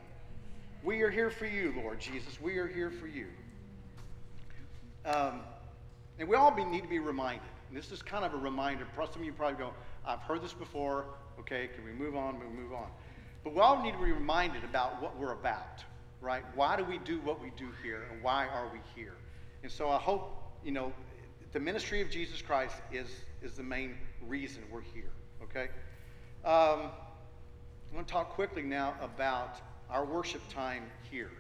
We 0.85 1.03
are 1.03 1.11
here 1.11 1.31
for 1.31 1.47
you, 1.47 1.75
Lord 1.77 2.01
Jesus. 2.01 2.41
We 2.41 2.59
are 2.59 2.67
here 2.67 2.91
for 2.91 3.07
you. 3.07 3.27
Um, 5.05 5.41
and 6.19 6.29
we 6.29 6.37
all 6.37 6.51
be, 6.51 6.65
need 6.65 6.83
to 6.83 6.89
be 6.89 6.99
reminded 6.99 7.49
and 7.69 7.77
this 7.77 7.93
is 7.93 8.03
kind 8.03 8.25
of 8.25 8.33
a 8.35 8.37
reminder. 8.37 8.87
Some 8.97 9.21
of 9.21 9.25
you 9.25 9.33
probably 9.33 9.59
go, 9.59 9.73
I've 10.07 10.21
heard 10.21 10.43
this 10.43 10.55
before. 10.55 11.05
Okay, 11.39 11.69
can 11.75 11.85
we 11.85 11.93
move 11.93 12.17
on? 12.17 12.39
We 12.41 12.47
move 12.47 12.73
on. 12.73 12.89
But 13.45 13.55
we 13.55 13.61
all 13.61 13.83
need 13.83 13.93
to 13.93 13.99
be 13.99 14.13
reminded 14.13 14.65
about 14.65 15.01
what 15.03 15.19
we're 15.19 15.33
about, 15.33 15.85
right? 16.21 16.43
Why 16.55 16.77
do 16.77 16.85
we 16.85 16.99
do 16.99 17.21
what 17.21 17.41
we 17.43 17.53
do 17.57 17.69
here, 17.83 18.07
and 18.11 18.23
why 18.23 18.47
are 18.47 18.69
we 18.73 18.81
here? 18.95 19.15
And 19.63 19.71
so 19.71 19.91
I 19.91 19.99
hope, 19.99 20.35
you 20.65 20.73
know, 20.73 20.93
the 21.53 21.61
ministry 21.61 22.03
of 22.03 22.11
Jesus 22.11 22.43
Christ 22.43 22.75
is, 22.93 23.09
is 23.43 23.53
the 23.53 23.63
main 23.63 23.97
reason 24.27 24.63
we're 24.71 24.83
here, 24.83 25.13
okay? 25.43 25.69
Um, 26.45 26.91
I 27.91 27.95
want 27.95 28.07
to 28.07 28.13
talk 28.13 28.31
quickly 28.31 28.63
now 28.63 28.95
about 29.01 29.57
our 29.89 30.05
worship 30.05 30.43
time 30.53 30.85
here. 31.11 31.31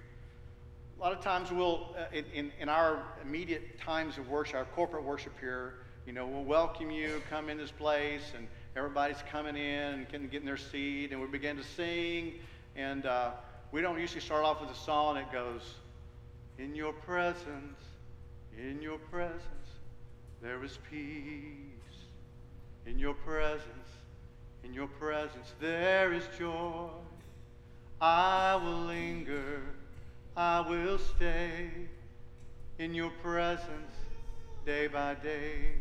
A 0.99 1.01
lot 1.01 1.13
of 1.13 1.21
times 1.21 1.53
we'll, 1.53 1.95
uh, 1.97 2.05
in, 2.13 2.25
in, 2.35 2.53
in, 2.59 2.69
our 2.69 3.03
immediate 3.23 3.79
times 3.81 4.17
of 4.17 4.29
worship, 4.29 4.57
our 4.57 4.65
corporate 4.65 5.05
worship 5.05 5.39
here, 5.39 5.75
you 6.07 6.13
know, 6.13 6.27
we'll 6.27 6.45
welcome 6.45 6.91
you, 6.91 7.21
come 7.29 7.51
in 7.51 7.59
this 7.59 7.71
place, 7.71 8.33
and 8.35 8.49
everybody's 8.77 9.23
coming 9.31 9.57
in 9.57 10.07
and 10.11 10.31
getting 10.31 10.47
their 10.47 10.57
seat, 10.57 11.13
and 11.13 11.21
we 11.21 11.27
begin 11.27 11.57
to 11.59 11.65
sing. 11.77 12.35
And 12.75 13.05
uh, 13.05 13.33
we 13.73 13.83
don't 13.83 14.01
usually 14.01 14.23
start 14.23 14.45
off 14.45 14.61
with 14.63 14.71
a 14.71 14.75
song 14.75 15.17
that 15.17 15.31
goes, 15.31 15.75
In 16.59 16.75
your 16.75 16.95
presence, 16.95 17.79
in 18.57 18.81
your 18.81 18.99
presence, 18.99 19.43
there 20.43 20.63
is 20.65 20.79
peace. 20.91 21.55
In 22.87 22.99
your 22.99 23.15
presence, 23.15 23.89
in 24.65 24.73
your 24.73 24.87
presence, 24.87 25.53
there 25.61 26.13
is 26.13 26.25
joy. 26.39 26.89
I 28.01 28.57
will 28.63 28.87
linger, 28.87 29.63
I 30.37 30.61
will 30.61 30.99
stay 30.99 31.71
in 32.79 32.95
your 32.95 33.11
presence 33.23 33.93
day 34.65 34.87
by 34.87 35.15
day 35.15 35.73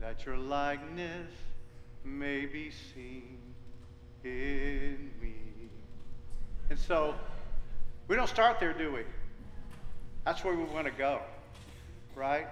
that 0.00 0.26
your 0.26 0.36
likeness 0.36 1.30
may 2.04 2.46
be 2.46 2.70
seen. 2.70 3.38
in 4.24 5.10
me. 5.20 5.34
And 6.68 6.78
so 6.78 7.14
we 8.08 8.16
don't 8.16 8.28
start 8.28 8.60
there, 8.60 8.72
do 8.72 8.92
we? 8.92 9.02
That's 10.24 10.44
where 10.44 10.54
we 10.54 10.64
want 10.64 10.86
to 10.86 10.92
go, 10.92 11.20
right? 12.14 12.46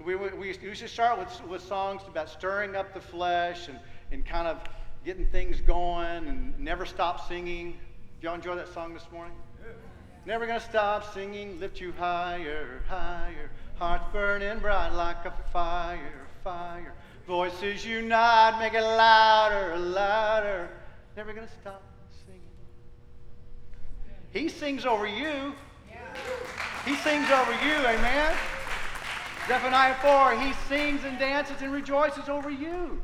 So 0.00 0.06
we, 0.06 0.16
we 0.16 0.46
usually 0.62 0.88
start 0.88 1.18
with, 1.18 1.46
with 1.46 1.62
songs 1.62 2.00
about 2.08 2.30
stirring 2.30 2.74
up 2.74 2.94
the 2.94 3.00
flesh 3.02 3.68
and, 3.68 3.78
and 4.10 4.24
kind 4.24 4.48
of 4.48 4.58
getting 5.04 5.26
things 5.26 5.60
going 5.60 6.26
and 6.26 6.58
never 6.58 6.86
stop 6.86 7.28
singing. 7.28 7.72
Did 8.18 8.24
y'all 8.24 8.34
enjoy 8.34 8.54
that 8.54 8.72
song 8.72 8.94
this 8.94 9.04
morning? 9.12 9.36
Never 10.24 10.46
gonna 10.46 10.58
stop 10.58 11.12
singing, 11.12 11.60
lift 11.60 11.80
you 11.80 11.92
higher, 11.92 12.82
higher. 12.88 13.50
Hearts 13.76 14.04
burning 14.10 14.58
bright 14.60 14.90
like 14.90 15.24
a 15.26 15.34
fire, 15.52 16.26
fire. 16.42 16.94
Voices 17.26 17.84
unite, 17.84 18.58
make 18.58 18.72
it 18.72 18.82
louder, 18.82 19.76
louder. 19.76 20.70
Never 21.14 21.34
gonna 21.34 21.48
stop 21.60 21.82
singing. 22.24 22.40
He 24.32 24.48
sings 24.48 24.86
over 24.86 25.06
you. 25.06 25.52
He 26.86 26.94
sings 26.96 27.30
over 27.30 27.52
you, 27.52 27.74
amen. 27.86 28.34
Zephaniah 29.50 29.96
4, 29.96 30.38
he 30.38 30.52
sings 30.68 31.02
and 31.02 31.18
dances 31.18 31.56
and 31.60 31.72
rejoices 31.72 32.28
over 32.28 32.50
you. 32.50 33.02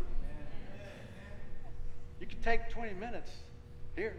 You 2.21 2.27
can 2.29 2.41
take 2.41 2.71
20 2.71 2.95
minutes 2.95 3.33
here. 3.97 4.15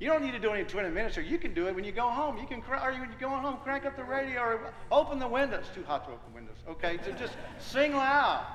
You 0.00 0.08
don't 0.08 0.24
need 0.24 0.32
to 0.32 0.38
do 0.38 0.52
any 0.52 0.64
20 0.64 0.88
minutes, 0.88 1.18
or 1.18 1.20
you 1.20 1.36
can 1.36 1.52
do 1.52 1.68
it 1.68 1.74
when 1.74 1.84
you 1.84 1.92
go 1.92 2.08
home. 2.08 2.38
You 2.38 2.46
can, 2.46 2.62
or 2.62 2.92
when 2.92 3.10
you're 3.10 3.20
going 3.20 3.42
home, 3.42 3.58
crank 3.62 3.84
up 3.84 3.94
the 3.94 4.04
radio 4.04 4.40
or 4.40 4.72
open 4.90 5.18
the 5.18 5.28
windows. 5.28 5.66
Too 5.74 5.84
hot 5.84 6.06
to 6.06 6.12
open 6.14 6.32
windows. 6.32 6.56
Okay, 6.66 6.98
so 7.04 7.12
just 7.12 7.34
sing 7.58 7.92
loud. 7.92 8.46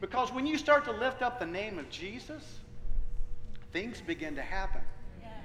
Because 0.00 0.32
when 0.32 0.46
you 0.46 0.56
start 0.56 0.84
to 0.84 0.92
lift 0.92 1.20
up 1.20 1.40
the 1.40 1.46
name 1.46 1.80
of 1.80 1.90
Jesus, 1.90 2.60
things 3.72 4.00
begin 4.00 4.36
to 4.36 4.42
happen. 4.42 4.82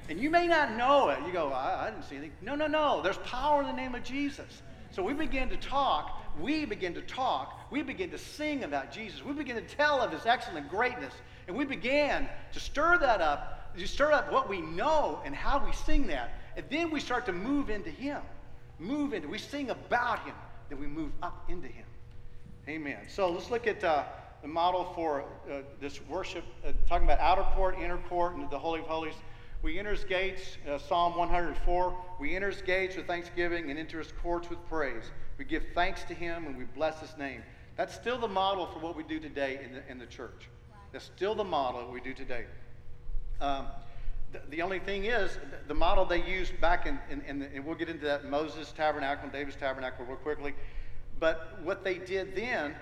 And 0.08 0.20
you 0.20 0.30
may 0.30 0.46
not 0.46 0.78
know 0.78 1.10
it. 1.10 1.18
You 1.26 1.34
go, 1.34 1.50
I, 1.50 1.88
I 1.88 1.90
didn't 1.90 2.06
see 2.06 2.18
anything. 2.18 2.38
No, 2.44 2.54
no, 2.54 2.68
no. 2.68 3.02
There's 3.02 3.18
power 3.18 3.62
in 3.62 3.68
the 3.68 3.74
name 3.74 3.96
of 3.96 4.04
Jesus. 4.04 4.62
So 4.92 5.04
we 5.04 5.14
begin 5.14 5.50
to 5.50 5.58
talk, 5.58 6.20
we 6.40 6.66
begin 6.66 6.94
to 6.96 7.02
talk, 7.02 7.72
we 7.72 7.84
begin 7.84 8.10
to 8.12 8.18
sing 8.18 8.64
about 8.64 8.92
Jesus, 8.92 9.24
we 9.24 9.34
begin 9.34 9.56
to 9.56 9.62
tell 9.62 10.02
of 10.02 10.12
his 10.12 10.26
excellent 10.26 10.70
greatness, 10.70 11.14
and 11.48 11.56
we 11.56 11.66
began 11.66 12.28
to 12.54 12.60
stir 12.60 12.98
that 13.00 13.22
up, 13.22 13.76
to 13.78 13.88
stir 13.88 14.12
up 14.12 14.32
what 14.32 14.50
we 14.50 14.62
know 14.62 15.22
and 15.26 15.36
how 15.36 15.64
we 15.64 15.72
sing 15.74 16.08
that. 16.08 16.34
And 16.56 16.66
then 16.70 16.92
we 16.92 17.00
start 17.00 17.26
to 17.28 17.34
move 17.34 17.70
into 17.70 17.90
him. 17.90 18.22
Move 18.80 19.14
into, 19.14 19.28
we 19.28 19.38
sing 19.38 19.70
about 19.70 20.26
him, 20.26 20.36
then 20.70 20.80
we 20.80 20.88
move 20.88 21.12
up 21.22 21.46
into 21.50 21.68
him. 21.68 21.86
Amen. 22.68 23.00
So 23.08 23.30
let's 23.30 23.50
look 23.50 23.68
at 23.68 23.84
uh, 23.84 24.04
the 24.42 24.48
model 24.48 24.92
for 24.96 25.24
uh, 25.52 25.62
this 25.82 26.00
worship, 26.08 26.44
uh, 26.66 26.72
talking 26.88 27.06
about 27.06 27.20
outer 27.20 27.44
court, 27.56 27.76
inner 27.80 27.98
court, 27.98 28.36
and 28.36 28.50
the 28.50 28.60
Holy 28.60 28.80
of 28.80 28.88
Holies. 28.88 29.16
We 29.62 29.78
enter 29.78 29.92
his 29.92 30.06
gates, 30.06 30.58
uh, 30.70 30.78
Psalm 30.78 31.18
104. 31.18 31.94
We 32.20 32.36
enter 32.36 32.50
his 32.50 32.62
gates 32.62 32.96
with 32.96 33.08
thanksgiving 33.08 33.70
and 33.70 33.78
enter 33.78 34.00
his 34.00 34.14
courts 34.24 34.50
with 34.50 34.64
praise. 34.70 35.12
We 35.38 35.44
give 35.44 35.64
thanks 35.76 36.04
to 36.06 36.14
him 36.14 36.48
and 36.48 36.58
we 36.58 36.64
bless 36.64 37.02
his 37.02 37.18
name. 37.18 37.44
That's 37.76 37.94
still 37.94 38.18
the 38.18 38.28
model 38.28 38.68
for 38.68 38.80
what 38.80 38.96
we 38.96 39.04
do 39.04 39.20
today 39.20 39.60
in 39.64 39.74
the, 39.74 39.82
in 39.90 40.00
the 40.00 40.06
church. 40.06 40.48
That's 40.94 41.06
still 41.06 41.36
the 41.36 41.44
model 41.44 41.92
we 41.92 42.00
do 42.00 42.14
today. 42.14 42.46
Um, 43.42 43.68
the, 44.32 44.42
the, 44.50 44.62
only 44.62 44.80
thing 44.80 45.06
is, 45.06 45.38
the 45.68 45.74
model 45.74 46.06
they 46.06 46.24
used 46.24 46.60
back 46.62 46.86
in, 46.86 47.00
in, 47.10 47.22
in 47.22 47.40
the, 47.40 47.46
and 47.54 47.66
we'll 47.66 47.76
get 47.76 47.90
into 47.90 48.06
that 48.06 48.30
Moses 48.30 48.72
tabernacle 48.72 49.26
and 49.26 49.34
David's 49.34 49.58
tabernacle 49.58 50.06
real 50.06 50.18
quickly. 50.18 50.54
But 51.20 51.60
what 51.64 51.84
they 51.84 51.98
did 51.98 52.36
then 52.36 52.76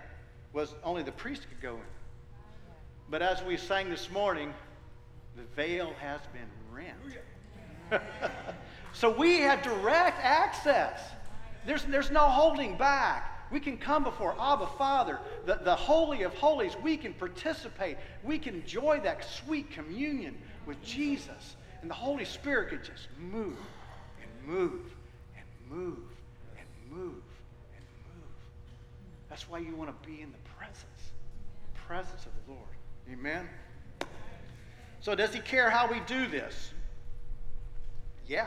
was 0.53 0.75
only 0.83 1.03
the 1.03 1.11
priest 1.11 1.47
could 1.49 1.61
go 1.61 1.75
in. 1.75 1.81
But 3.09 3.21
as 3.21 3.43
we 3.43 3.57
sang 3.57 3.89
this 3.89 4.11
morning, 4.11 4.53
the 5.35 5.43
veil 5.55 5.93
has 6.01 6.21
been 6.33 6.49
so 8.93 9.09
we 9.09 9.39
have 9.39 9.61
direct 9.61 10.19
access. 10.23 10.99
There's, 11.65 11.83
there's 11.85 12.11
no 12.11 12.21
holding 12.21 12.77
back. 12.77 13.33
We 13.51 13.59
can 13.59 13.77
come 13.77 14.03
before 14.03 14.35
Abba 14.39 14.67
Father, 14.77 15.19
the, 15.45 15.59
the 15.63 15.75
Holy 15.75 16.23
of 16.23 16.33
Holies. 16.33 16.75
We 16.83 16.97
can 16.97 17.13
participate. 17.13 17.97
We 18.23 18.39
can 18.39 18.55
enjoy 18.55 18.99
that 19.03 19.23
sweet 19.23 19.71
communion 19.71 20.37
with 20.65 20.81
Jesus. 20.83 21.55
And 21.81 21.89
the 21.89 21.95
Holy 21.95 22.25
Spirit 22.25 22.69
could 22.69 22.83
just 22.83 23.07
move 23.17 23.57
and 24.21 24.47
move 24.47 24.81
and 25.37 25.45
move 25.69 25.99
and 26.57 26.67
move 26.89 27.23
and 27.75 27.85
move. 28.05 28.33
That's 29.29 29.49
why 29.49 29.59
you 29.59 29.75
want 29.75 29.89
to 29.89 30.07
be 30.07 30.21
in 30.21 30.31
the 30.31 30.49
presence, 30.57 31.11
presence 31.87 32.25
of 32.25 32.31
the 32.45 32.51
Lord. 32.51 32.67
Amen. 33.11 33.47
So, 35.07 35.15
does 35.15 35.33
he 35.33 35.39
care 35.39 35.69
how 35.69 35.89
we 35.89 36.01
do 36.01 36.27
this? 36.27 36.73
Yeah, 38.27 38.45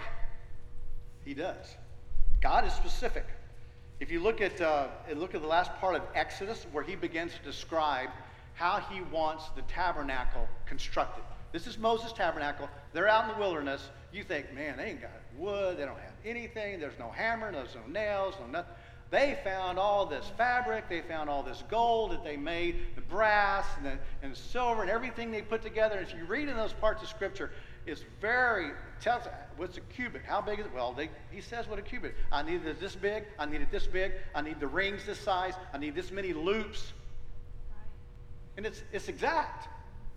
he 1.24 1.32
does. 1.32 1.74
God 2.42 2.66
is 2.66 2.74
specific. 2.74 3.24
If 3.98 4.10
you 4.10 4.20
look 4.20 4.42
at, 4.42 4.60
uh, 4.60 4.88
look 5.14 5.34
at 5.34 5.40
the 5.40 5.48
last 5.48 5.74
part 5.76 5.94
of 5.94 6.02
Exodus, 6.14 6.66
where 6.70 6.84
he 6.84 6.96
begins 6.96 7.32
to 7.32 7.42
describe 7.42 8.10
how 8.52 8.80
he 8.90 9.00
wants 9.10 9.48
the 9.56 9.62
tabernacle 9.62 10.46
constructed. 10.66 11.24
This 11.50 11.66
is 11.66 11.78
Moses' 11.78 12.12
tabernacle. 12.12 12.68
They're 12.92 13.08
out 13.08 13.24
in 13.26 13.34
the 13.34 13.40
wilderness. 13.40 13.88
You 14.12 14.22
think, 14.22 14.52
man, 14.52 14.76
they 14.76 14.84
ain't 14.84 15.00
got 15.00 15.12
wood. 15.38 15.78
They 15.78 15.86
don't 15.86 15.98
have 15.98 16.12
anything. 16.26 16.78
There's 16.78 16.98
no 16.98 17.08
hammer. 17.08 17.50
There's 17.50 17.74
no 17.74 17.90
nails. 17.90 18.34
No 18.38 18.46
nothing. 18.48 18.74
They 19.10 19.36
found 19.42 19.78
all 19.78 20.06
this 20.06 20.30
fabric, 20.36 20.88
they 20.88 21.00
found 21.00 21.28
all 21.28 21.42
this 21.42 21.64
gold 21.68 22.12
that 22.12 22.22
they 22.22 22.36
made, 22.36 22.94
the 22.94 23.00
brass 23.00 23.66
and 23.76 23.86
the, 23.86 23.98
and 24.22 24.36
silver 24.36 24.82
and 24.82 24.90
everything 24.90 25.32
they 25.32 25.42
put 25.42 25.62
together. 25.62 25.96
And 25.96 26.06
if 26.06 26.14
you 26.14 26.24
read 26.24 26.48
in 26.48 26.56
those 26.56 26.72
parts 26.74 27.02
of 27.02 27.08
Scripture, 27.08 27.50
it's 27.86 28.04
very, 28.20 28.70
tells 29.00 29.24
what's 29.56 29.76
a 29.78 29.80
cubit? 29.80 30.22
How 30.24 30.40
big 30.40 30.60
is 30.60 30.66
it? 30.66 30.72
Well, 30.72 30.92
they, 30.92 31.10
he 31.32 31.40
says 31.40 31.66
what 31.66 31.78
a 31.78 31.82
cubit. 31.82 32.14
I 32.30 32.42
need 32.42 32.64
it 32.64 32.78
this 32.78 32.94
big, 32.94 33.24
I 33.36 33.46
need 33.46 33.60
it 33.62 33.72
this 33.72 33.86
big, 33.86 34.12
I 34.32 34.42
need 34.42 34.60
the 34.60 34.68
rings 34.68 35.04
this 35.04 35.18
size, 35.18 35.54
I 35.74 35.78
need 35.78 35.96
this 35.96 36.12
many 36.12 36.32
loops. 36.32 36.92
And 38.56 38.64
it's, 38.64 38.84
it's 38.92 39.08
exact. 39.08 39.68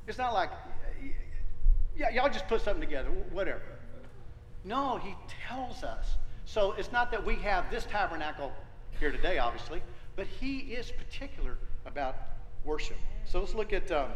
It's 0.05 0.19
not 0.19 0.33
like, 0.33 0.51
yeah, 1.97 2.09
y'all 2.11 2.29
just 2.29 2.47
put 2.47 2.61
something 2.61 2.81
together, 2.81 3.09
whatever. 3.31 3.61
No, 4.65 4.97
he 4.97 5.15
tells 5.47 5.83
us. 5.83 6.17
So 6.45 6.73
it's 6.73 6.91
not 6.91 7.09
that 7.11 7.25
we 7.25 7.35
have 7.35 7.71
this 7.71 7.85
tabernacle 7.85 8.51
here 8.99 9.11
today, 9.11 9.37
obviously, 9.37 9.81
but 10.15 10.27
he 10.27 10.59
is 10.59 10.91
particular 10.91 11.57
about 11.85 12.15
worship. 12.63 12.97
So 13.25 13.39
let's 13.39 13.53
look 13.53 13.73
at 13.73 13.91
um, 13.91 14.09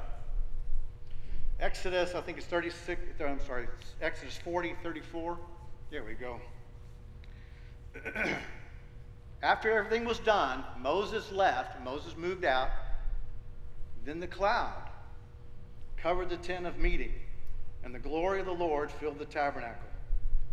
Exodus, 1.60 2.14
I 2.14 2.22
think 2.22 2.38
it's 2.38 2.48
36, 2.48 3.02
I'm 3.20 3.40
sorry, 3.46 3.68
Exodus 4.02 4.38
40, 4.38 4.76
34. 4.84 5.38
There 5.90 6.04
we 6.04 6.14
go. 6.14 6.40
After 9.44 9.72
everything 9.72 10.06
was 10.06 10.20
done, 10.20 10.64
Moses 10.80 11.32
left, 11.32 11.84
Moses 11.84 12.16
moved 12.16 12.46
out. 12.46 12.70
Then 14.06 14.20
the 14.20 14.28
cloud 14.28 14.90
covered 15.98 16.30
the 16.30 16.38
tent 16.38 16.66
of 16.66 16.78
meeting, 16.78 17.14
and 17.84 17.94
the 17.94 18.00
glory 18.00 18.40
of 18.40 18.46
the 18.46 18.52
Lord 18.52 18.92
filled 18.92 19.20
the 19.20 19.26
tabernacle. 19.26 19.88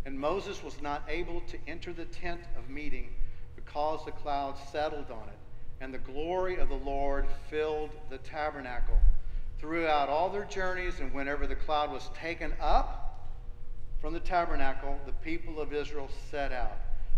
And 0.05 0.19
Moses 0.19 0.63
was 0.63 0.81
not 0.81 1.03
able 1.07 1.41
to 1.41 1.57
enter 1.67 1.93
the 1.93 2.05
tent 2.05 2.41
of 2.57 2.69
meeting 2.69 3.09
because 3.75 4.05
the 4.05 4.11
cloud 4.11 4.55
settled 4.71 5.11
on 5.11 5.27
it, 5.27 5.37
and 5.81 5.93
the 5.93 5.97
glory 5.97 6.55
of 6.55 6.69
the 6.69 6.75
Lord 6.75 7.25
filled 7.49 7.89
the 8.09 8.17
tabernacle. 8.19 8.97
Throughout 9.59 10.07
all 10.07 10.29
their 10.29 10.45
journeys, 10.45 11.01
and 11.01 11.13
whenever 11.13 11.45
the 11.45 11.57
cloud 11.57 11.91
was 11.91 12.09
taken 12.17 12.53
up 12.61 13.27
from 13.99 14.13
the 14.13 14.21
tabernacle, 14.21 14.97
the 15.05 15.11
people 15.11 15.59
of 15.59 15.73
Israel 15.73 16.07
set 16.31 16.53
out. 16.53 16.77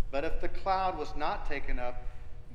But 0.09 0.23
if 0.23 0.41
the 0.41 0.47
cloud 0.47 0.97
was 0.97 1.15
not 1.15 1.47
taken 1.47 1.77
up, 1.77 2.01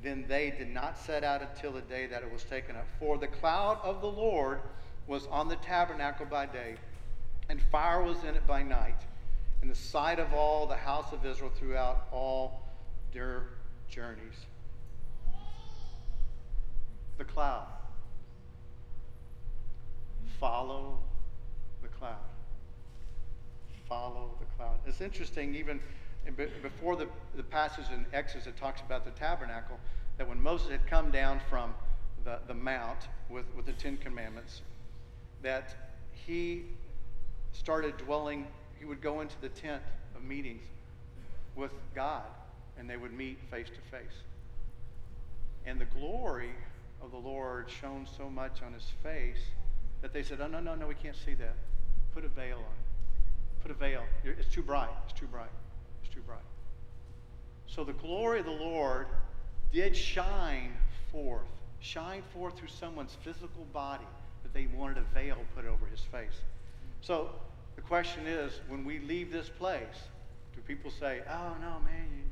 then 0.03 0.25
they 0.27 0.51
did 0.51 0.67
not 0.67 0.97
set 0.97 1.23
out 1.23 1.41
until 1.41 1.71
the 1.71 1.79
day 1.79 2.05
that 2.07 2.23
it 2.23 2.31
was 2.33 2.43
taken 2.43 2.75
up. 2.75 2.85
For 2.99 3.17
the 3.17 3.27
cloud 3.27 3.79
of 3.83 4.01
the 4.01 4.11
Lord 4.11 4.59
was 5.07 5.27
on 5.27 5.47
the 5.47 5.55
tabernacle 5.55 6.25
by 6.25 6.47
day, 6.47 6.75
and 7.47 7.61
fire 7.71 8.03
was 8.03 8.21
in 8.25 8.35
it 8.35 8.45
by 8.45 8.63
night, 8.63 8.99
in 9.61 9.69
the 9.69 9.75
sight 9.75 10.19
of 10.19 10.33
all 10.33 10.67
the 10.67 10.75
house 10.75 11.13
of 11.13 11.25
Israel 11.25 11.51
throughout 11.57 12.07
all 12.11 12.63
their 13.13 13.43
journeys. 13.93 14.47
The 17.19 17.23
cloud. 17.23 17.67
Follow 20.39 20.97
the 21.83 21.89
cloud. 21.89 22.15
Follow 23.87 24.31
the 24.39 24.45
cloud. 24.57 24.79
It's 24.87 25.01
interesting, 25.01 25.53
even 25.55 25.79
before 26.63 26.95
the, 26.95 27.07
the 27.35 27.43
passage 27.43 27.85
in 27.93 28.05
Exodus 28.13 28.45
that 28.45 28.57
talks 28.57 28.81
about 28.81 29.05
the 29.05 29.11
tabernacle, 29.11 29.79
that 30.17 30.27
when 30.27 30.41
Moses 30.41 30.69
had 30.69 30.87
come 30.87 31.11
down 31.11 31.39
from 31.47 31.75
the, 32.23 32.39
the 32.47 32.53
mount 32.53 33.07
with, 33.29 33.45
with 33.55 33.67
the 33.67 33.73
Ten 33.73 33.97
Commandments, 33.97 34.61
that 35.43 35.75
he 36.13 36.63
started 37.51 37.95
dwelling, 37.97 38.47
he 38.79 38.85
would 38.85 39.01
go 39.01 39.21
into 39.21 39.35
the 39.41 39.49
tent 39.49 39.83
of 40.15 40.23
meetings 40.23 40.63
with 41.55 41.71
God 41.93 42.23
and 42.77 42.89
they 42.89 42.97
would 42.97 43.13
meet 43.13 43.37
face 43.51 43.67
to 43.67 43.97
face. 43.97 44.15
And 45.65 45.79
the 45.79 45.85
glory 45.85 46.51
of 47.01 47.11
the 47.11 47.17
Lord 47.17 47.69
shone 47.69 48.07
so 48.17 48.29
much 48.29 48.61
on 48.65 48.73
his 48.73 48.91
face 49.01 49.39
that 50.01 50.13
they 50.13 50.23
said, 50.23 50.39
oh, 50.41 50.47
no, 50.47 50.59
no, 50.59 50.75
no, 50.75 50.87
we 50.87 50.95
can't 50.95 51.15
see 51.15 51.33
that. 51.35 51.55
Put 52.13 52.25
a 52.25 52.29
veil 52.29 52.57
on 52.57 52.83
Put 53.63 53.71
a 53.71 53.75
veil. 53.75 54.03
It's 54.25 54.53
too 54.53 54.61
bright. 54.61 54.89
It's 55.05 55.17
too 55.17 55.25
bright. 55.27 55.49
It's 56.03 56.13
too 56.13 56.19
bright. 56.21 56.43
So 57.65 57.85
the 57.85 57.93
glory 57.93 58.39
of 58.39 58.45
the 58.45 58.51
Lord 58.51 59.07
did 59.71 59.95
shine 59.95 60.73
forth, 61.13 61.47
shine 61.79 62.23
forth 62.33 62.57
through 62.57 62.67
someone's 62.67 63.15
physical 63.23 63.65
body 63.71 64.05
that 64.43 64.53
they 64.53 64.67
wanted 64.77 64.97
a 64.97 65.13
veil 65.13 65.37
put 65.55 65.65
over 65.65 65.85
his 65.85 66.01
face. 66.01 66.41
So 66.99 67.29
the 67.77 67.81
question 67.81 68.27
is, 68.27 68.51
when 68.67 68.83
we 68.83 68.99
leave 68.99 69.31
this 69.31 69.47
place, 69.47 70.09
do 70.53 70.61
people 70.61 70.91
say, 70.91 71.21
"Oh 71.29 71.55
no, 71.61 71.79
man, 71.85 72.09
you, 72.11 72.23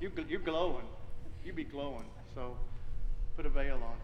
you, 0.00 0.10
you're 0.28 0.40
glowing, 0.40 0.86
you 1.44 1.52
be 1.52 1.64
glowing"? 1.64 2.06
So 2.34 2.56
put 3.36 3.46
a 3.46 3.48
veil 3.48 3.76
on. 3.76 3.96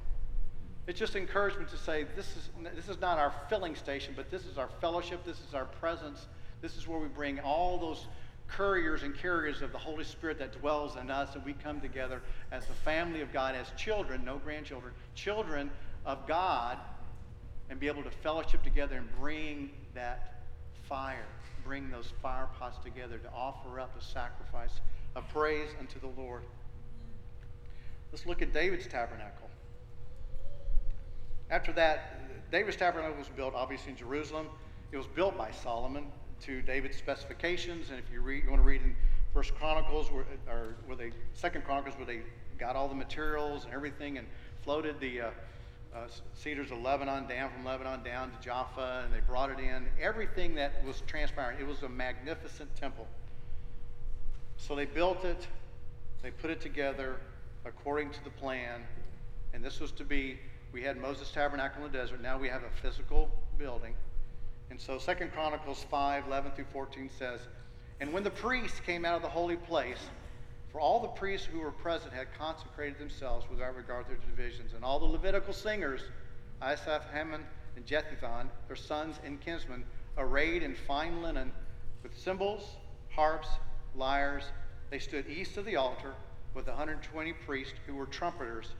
It's 0.86 0.98
just 0.98 1.14
encouragement 1.14 1.68
to 1.70 1.76
say 1.76 2.04
this 2.16 2.26
is, 2.36 2.48
this 2.74 2.88
is 2.88 3.00
not 3.00 3.18
our 3.18 3.32
filling 3.48 3.76
station, 3.76 4.14
but 4.16 4.30
this 4.30 4.44
is 4.46 4.58
our 4.58 4.68
fellowship, 4.80 5.24
this 5.24 5.38
is 5.46 5.54
our 5.54 5.66
presence, 5.66 6.26
this 6.62 6.76
is 6.76 6.88
where 6.88 6.98
we 6.98 7.08
bring 7.08 7.38
all 7.40 7.78
those 7.78 8.06
couriers 8.48 9.02
and 9.02 9.16
carriers 9.16 9.62
of 9.62 9.72
the 9.72 9.78
Holy 9.78 10.04
Spirit 10.04 10.38
that 10.38 10.58
dwells 10.60 10.96
in 10.96 11.10
us, 11.10 11.34
and 11.34 11.44
we 11.44 11.52
come 11.52 11.80
together 11.80 12.20
as 12.50 12.66
the 12.66 12.72
family 12.72 13.20
of 13.20 13.32
God, 13.32 13.54
as 13.54 13.70
children, 13.76 14.24
no 14.24 14.38
grandchildren, 14.38 14.92
children 15.14 15.70
of 16.04 16.26
God, 16.26 16.76
and 17.68 17.78
be 17.78 17.86
able 17.86 18.02
to 18.02 18.10
fellowship 18.10 18.62
together 18.62 18.96
and 18.96 19.08
bring 19.20 19.70
that 19.94 20.42
fire, 20.88 21.26
bring 21.64 21.90
those 21.90 22.12
fire 22.20 22.48
pots 22.58 22.78
together 22.82 23.18
to 23.18 23.30
offer 23.30 23.78
up 23.78 23.96
a 23.96 24.02
sacrifice 24.02 24.80
of 25.16 25.28
praise 25.28 25.68
unto 25.78 25.98
the 26.00 26.20
Lord. 26.20 26.42
Let's 28.12 28.26
look 28.26 28.42
at 28.42 28.52
David's 28.52 28.86
tabernacle. 28.86 29.48
After 31.50 31.72
that, 31.72 32.50
David's 32.50 32.76
tabernacle 32.76 33.18
was 33.18 33.28
built, 33.28 33.54
obviously, 33.54 33.92
in 33.92 33.96
Jerusalem. 33.96 34.46
It 34.92 34.96
was 34.96 35.06
built 35.06 35.36
by 35.36 35.50
Solomon 35.50 36.06
to 36.42 36.62
David's 36.62 36.96
specifications. 36.96 37.90
And 37.90 37.98
if 37.98 38.04
you, 38.12 38.20
read, 38.20 38.44
you 38.44 38.50
want 38.50 38.62
to 38.62 38.66
read 38.66 38.82
in 38.82 38.94
First 39.32 39.54
Chronicles, 39.54 40.10
or 40.48 40.74
where 40.86 40.96
they, 40.96 41.12
Second 41.34 41.64
Chronicles, 41.64 41.96
where 41.96 42.06
they 42.06 42.20
got 42.58 42.76
all 42.76 42.88
the 42.88 42.94
materials 42.94 43.64
and 43.64 43.72
everything 43.72 44.18
and 44.18 44.26
floated 44.62 44.98
the 45.00 45.20
uh, 45.20 45.30
uh, 45.94 46.06
cedars 46.34 46.70
of 46.70 46.78
Lebanon 46.78 47.26
down 47.26 47.50
from 47.50 47.64
Lebanon 47.64 48.02
down 48.02 48.30
to 48.30 48.40
Jaffa, 48.40 49.02
and 49.04 49.14
they 49.14 49.20
brought 49.20 49.50
it 49.50 49.58
in. 49.58 49.86
Everything 50.00 50.54
that 50.56 50.84
was 50.84 51.02
transpiring, 51.06 51.58
it 51.60 51.66
was 51.66 51.82
a 51.82 51.88
magnificent 51.88 52.74
temple. 52.76 53.06
So 54.60 54.76
they 54.76 54.84
built 54.84 55.24
it, 55.24 55.48
they 56.22 56.30
put 56.30 56.50
it 56.50 56.60
together 56.60 57.16
according 57.64 58.10
to 58.10 58.24
the 58.24 58.30
plan, 58.30 58.82
and 59.52 59.64
this 59.64 59.80
was 59.80 59.90
to 59.92 60.04
be 60.04 60.38
we 60.72 60.82
had 60.82 61.00
Moses 61.00 61.30
Tabernacle 61.32 61.84
in 61.84 61.90
the 61.90 61.98
desert. 61.98 62.22
Now 62.22 62.38
we 62.38 62.48
have 62.48 62.62
a 62.62 62.70
physical 62.80 63.28
building. 63.58 63.94
And 64.70 64.80
so 64.80 64.98
Second 64.98 65.32
Chronicles 65.32 65.84
5, 65.90 66.26
11 66.28 66.52
through 66.52 66.66
14 66.72 67.10
says, 67.18 67.40
And 67.98 68.12
when 68.12 68.22
the 68.22 68.30
priests 68.30 68.78
came 68.86 69.04
out 69.04 69.16
of 69.16 69.22
the 69.22 69.28
holy 69.28 69.56
place, 69.56 69.98
for 70.70 70.80
all 70.80 71.00
the 71.00 71.08
priests 71.08 71.46
who 71.46 71.58
were 71.58 71.72
present 71.72 72.12
had 72.12 72.28
consecrated 72.38 73.00
themselves 73.00 73.46
without 73.50 73.74
regard 73.74 74.04
to 74.04 74.12
their 74.12 74.20
divisions, 74.20 74.74
and 74.74 74.84
all 74.84 75.00
the 75.00 75.06
Levitical 75.06 75.52
singers, 75.52 76.02
Asaph, 76.62 77.02
Heman, 77.12 77.44
and 77.74 77.84
Jeduthun, 77.84 78.48
their 78.68 78.76
sons 78.76 79.18
and 79.24 79.40
kinsmen, 79.40 79.82
arrayed 80.16 80.62
in 80.62 80.76
fine 80.76 81.20
linen, 81.20 81.50
with 82.04 82.16
cymbals, 82.16 82.76
harps, 83.08 83.48
lyres, 83.94 84.44
they 84.90 84.98
stood 84.98 85.28
east 85.28 85.56
of 85.56 85.64
the 85.64 85.76
altar 85.76 86.14
with 86.54 86.66
120 86.66 87.32
priests 87.32 87.74
who 87.86 87.94
were 87.94 88.06
trumpeters 88.06 88.72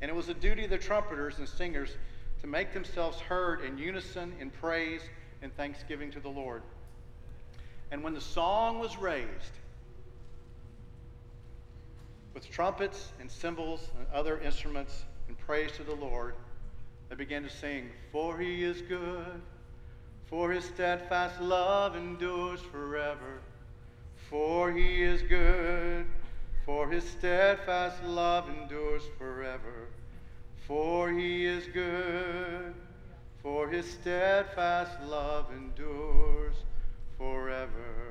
and 0.00 0.10
it 0.10 0.14
was 0.14 0.26
the 0.26 0.34
duty 0.34 0.64
of 0.64 0.70
the 0.70 0.78
trumpeters 0.78 1.38
and 1.38 1.48
singers 1.48 1.96
to 2.40 2.46
make 2.46 2.72
themselves 2.72 3.20
heard 3.20 3.62
in 3.62 3.76
unison 3.76 4.32
in 4.40 4.50
praise 4.50 5.02
and 5.42 5.54
thanksgiving 5.56 6.10
to 6.12 6.20
the 6.20 6.28
Lord. 6.28 6.62
And 7.90 8.02
when 8.02 8.14
the 8.14 8.20
song 8.20 8.78
was 8.78 8.96
raised, 8.96 9.52
with 12.32 12.48
trumpets 12.48 13.12
and 13.20 13.30
cymbals 13.30 13.90
and 13.98 14.06
other 14.14 14.40
instruments 14.40 15.04
in 15.28 15.34
praise 15.34 15.72
to 15.72 15.82
the 15.82 15.94
Lord, 15.94 16.34
they 17.08 17.16
began 17.16 17.42
to 17.42 17.50
sing, 17.50 17.90
For 18.12 18.38
he 18.38 18.62
is 18.62 18.80
good, 18.82 19.42
for 20.26 20.52
his 20.52 20.64
steadfast 20.64 21.40
love 21.40 21.96
endures 21.96 22.60
forever. 22.60 23.40
For 24.30 24.72
he 24.72 25.02
is 25.02 25.22
good 25.22 26.06
for 26.70 26.88
his 26.88 27.02
steadfast 27.02 28.00
love 28.04 28.48
endures 28.48 29.02
forever. 29.18 29.88
For 30.68 31.10
he 31.10 31.44
is 31.44 31.66
good, 31.66 32.74
for 33.42 33.68
his 33.68 33.90
steadfast 33.90 35.02
love 35.02 35.46
endures 35.52 36.54
forever. 37.18 38.04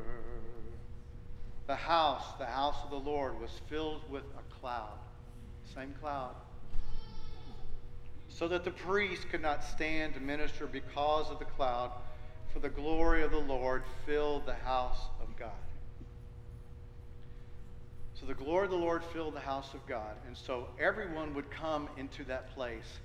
The 1.67 1.75
house, 1.77 2.25
the 2.37 2.47
house 2.47 2.75
of 2.83 2.89
the 2.89 3.09
Lord, 3.09 3.39
was 3.39 3.51
filled 3.69 4.01
with 4.09 4.23
a 4.23 4.59
cloud, 4.59 4.99
same 5.73 5.93
cloud, 6.01 6.35
so 8.27 8.49
that 8.49 8.65
the 8.65 8.71
priest 8.71 9.29
could 9.29 9.41
not 9.41 9.63
stand 9.63 10.15
to 10.15 10.19
minister 10.19 10.67
because 10.67 11.29
of 11.29 11.39
the 11.39 11.45
cloud, 11.45 11.91
for 12.51 12.59
the 12.59 12.67
glory 12.67 13.23
of 13.23 13.31
the 13.31 13.37
Lord 13.37 13.83
filled 14.05 14.45
the 14.45 14.55
house 14.55 14.99
of 15.21 15.33
God. 15.37 15.68
So 18.19 18.25
the 18.25 18.33
glory 18.33 18.65
of 18.65 18.71
the 18.71 18.77
Lord 18.77 19.01
filled 19.13 19.33
the 19.33 19.39
house 19.39 19.73
of 19.73 19.85
God. 19.87 20.15
And 20.27 20.35
so 20.35 20.67
everyone 20.77 21.33
would 21.35 21.49
come 21.49 21.87
into 21.97 22.25
that 22.25 22.53
place. 22.53 22.99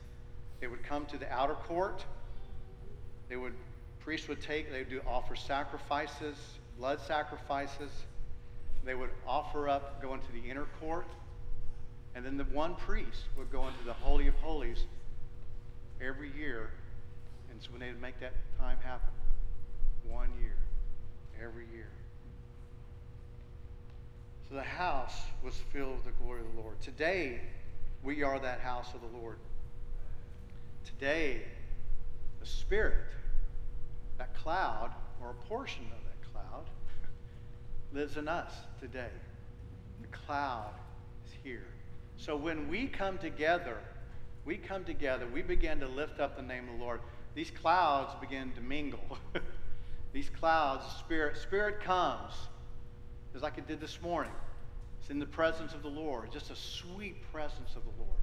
They 0.60 0.66
would 0.66 0.82
come 0.82 1.06
to 1.06 1.18
the 1.18 1.30
outer 1.32 1.54
court. 1.54 2.04
They 3.28 3.36
would, 3.36 3.52
priests 4.00 4.26
would 4.26 4.42
take, 4.42 4.72
they 4.72 4.78
would 4.78 4.90
do, 4.90 5.00
offer 5.06 5.36
sacrifices, 5.36 6.36
blood 6.78 6.98
sacrifices. 7.06 7.90
They 8.84 8.94
would 8.94 9.10
offer 9.26 9.68
up, 9.68 10.02
go 10.02 10.14
into 10.14 10.32
the 10.32 10.50
inner 10.50 10.66
court. 10.80 11.06
And 12.16 12.24
then 12.24 12.36
the 12.36 12.44
one 12.44 12.74
priest 12.74 13.22
would 13.38 13.52
go 13.52 13.68
into 13.68 13.84
the 13.84 13.92
Holy 13.92 14.26
of 14.26 14.34
Holies 14.36 14.84
every 16.00 16.32
year. 16.36 16.70
And 17.50 17.62
so 17.62 17.70
when 17.70 17.80
they 17.80 17.88
would 17.88 18.02
make 18.02 18.18
that 18.18 18.34
time 18.58 18.78
happen, 18.82 19.10
one 20.08 20.28
year, 20.40 20.56
every 21.40 21.66
year. 21.72 21.88
So 24.48 24.56
the 24.56 24.62
house 24.62 25.22
was 25.42 25.54
filled 25.72 25.96
with 25.96 26.04
the 26.04 26.22
glory 26.22 26.40
of 26.40 26.54
the 26.54 26.60
Lord. 26.60 26.80
Today, 26.80 27.40
we 28.02 28.22
are 28.22 28.38
that 28.38 28.60
house 28.60 28.88
of 28.94 29.00
the 29.00 29.18
Lord. 29.18 29.38
Today, 30.84 31.42
the 32.40 32.46
Spirit, 32.46 33.10
that 34.18 34.34
cloud, 34.34 34.90
or 35.22 35.30
a 35.30 35.48
portion 35.48 35.84
of 35.84 36.04
that 36.04 36.32
cloud, 36.32 36.64
lives 37.92 38.18
in 38.18 38.28
us 38.28 38.52
today. 38.80 39.08
The 40.02 40.08
cloud 40.08 40.74
is 41.26 41.32
here. 41.42 41.64
So 42.18 42.36
when 42.36 42.68
we 42.68 42.86
come 42.86 43.16
together, 43.16 43.78
we 44.44 44.58
come 44.58 44.84
together, 44.84 45.26
we 45.26 45.40
begin 45.40 45.80
to 45.80 45.88
lift 45.88 46.20
up 46.20 46.36
the 46.36 46.42
name 46.42 46.68
of 46.68 46.78
the 46.78 46.84
Lord. 46.84 47.00
These 47.34 47.50
clouds 47.50 48.12
begin 48.20 48.52
to 48.52 48.60
mingle. 48.60 49.18
These 50.12 50.28
clouds, 50.28 50.84
Spirit, 50.98 51.38
Spirit 51.38 51.80
comes 51.80 52.32
just 53.34 53.42
like 53.42 53.58
it 53.58 53.66
did 53.66 53.80
this 53.80 54.00
morning. 54.00 54.30
It's 55.00 55.10
in 55.10 55.18
the 55.18 55.26
presence 55.26 55.74
of 55.74 55.82
the 55.82 55.88
Lord, 55.88 56.30
just 56.30 56.52
a 56.52 56.56
sweet 56.56 57.16
presence 57.32 57.74
of 57.74 57.82
the 57.82 57.90
Lord. 57.98 58.20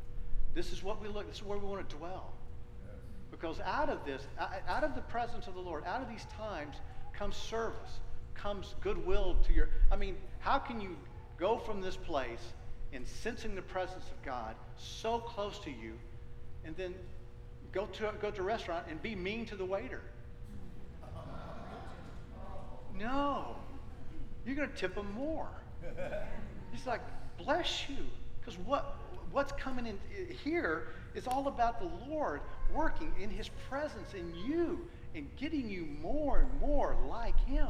This 0.53 0.71
is 0.71 0.81
what 0.81 1.01
we 1.01 1.09
look, 1.09 1.27
this 1.27 1.35
is 1.35 1.43
where 1.43 1.57
we 1.57 1.67
want 1.67 1.87
to 1.87 1.95
dwell. 1.97 2.31
Because 3.29 3.59
out 3.59 3.89
of 3.89 4.05
this, 4.05 4.25
out 4.39 4.85
of 4.85 4.95
the 4.95 5.01
presence 5.01 5.47
of 5.47 5.53
the 5.53 5.59
Lord, 5.59 5.83
out 5.85 6.01
of 6.01 6.09
these 6.09 6.25
times 6.37 6.77
comes 7.11 7.35
service, 7.35 7.99
comes 8.35 8.73
goodwill 8.79 9.35
to 9.47 9.53
your. 9.53 9.67
I 9.91 9.97
mean, 9.97 10.15
how 10.39 10.57
can 10.57 10.79
you 10.79 10.95
go 11.37 11.57
from 11.57 11.81
this 11.81 11.97
place 11.97 12.53
in 12.93 13.05
sensing 13.05 13.53
the 13.53 13.61
presence 13.61 14.05
of 14.05 14.23
God 14.23 14.55
so 14.77 15.19
close 15.19 15.59
to 15.59 15.71
you 15.71 15.93
and 16.63 16.73
then 16.77 16.95
go 17.73 17.85
to, 17.85 18.13
go 18.21 18.31
to 18.31 18.41
a 18.41 18.43
restaurant 18.45 18.85
and 18.89 19.01
be 19.01 19.15
mean 19.15 19.45
to 19.47 19.57
the 19.57 19.65
waiter? 19.65 20.01
No. 22.97 23.57
You're 24.45 24.55
going 24.55 24.69
to 24.69 24.75
tip 24.75 24.95
them 24.95 25.11
more. 25.13 25.49
He's 26.71 26.85
like, 26.87 27.01
bless 27.37 27.89
you. 27.89 27.97
Because 28.39 28.57
what, 28.59 28.97
what's 29.31 29.51
coming 29.53 29.85
in 29.85 29.99
here 30.43 30.87
is 31.13 31.27
all 31.27 31.47
about 31.47 31.79
the 31.79 31.89
Lord 32.09 32.41
working 32.73 33.11
in 33.19 33.29
his 33.29 33.49
presence 33.69 34.13
in 34.13 34.33
you 34.35 34.87
and 35.13 35.27
getting 35.37 35.69
you 35.69 35.87
more 36.01 36.39
and 36.39 36.59
more 36.59 36.97
like 37.09 37.39
him. 37.45 37.67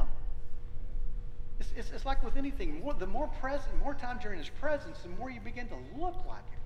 It's, 1.60 1.70
it's, 1.76 1.90
it's 1.92 2.06
like 2.06 2.24
with 2.24 2.36
anything. 2.36 2.80
More, 2.80 2.94
the 2.94 3.06
more 3.06 3.28
present, 3.40 3.78
more 3.82 3.94
time 3.94 4.18
you're 4.22 4.32
in 4.32 4.38
his 4.38 4.48
presence, 4.48 4.98
the 5.00 5.10
more 5.10 5.30
you 5.30 5.40
begin 5.40 5.68
to 5.68 5.76
look 5.96 6.16
like 6.26 6.48
him. 6.50 6.60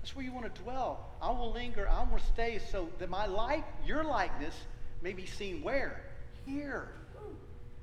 That's 0.00 0.16
where 0.16 0.24
you 0.24 0.32
want 0.32 0.52
to 0.52 0.62
dwell. 0.62 1.10
I 1.20 1.30
will 1.30 1.52
linger. 1.52 1.88
I 1.88 2.02
will 2.10 2.20
stay 2.20 2.60
so 2.70 2.88
that 2.98 3.10
my 3.10 3.26
light, 3.26 3.64
your 3.84 4.04
likeness, 4.04 4.54
may 5.02 5.12
be 5.12 5.26
seen 5.26 5.62
where? 5.62 6.02
Here. 6.46 6.88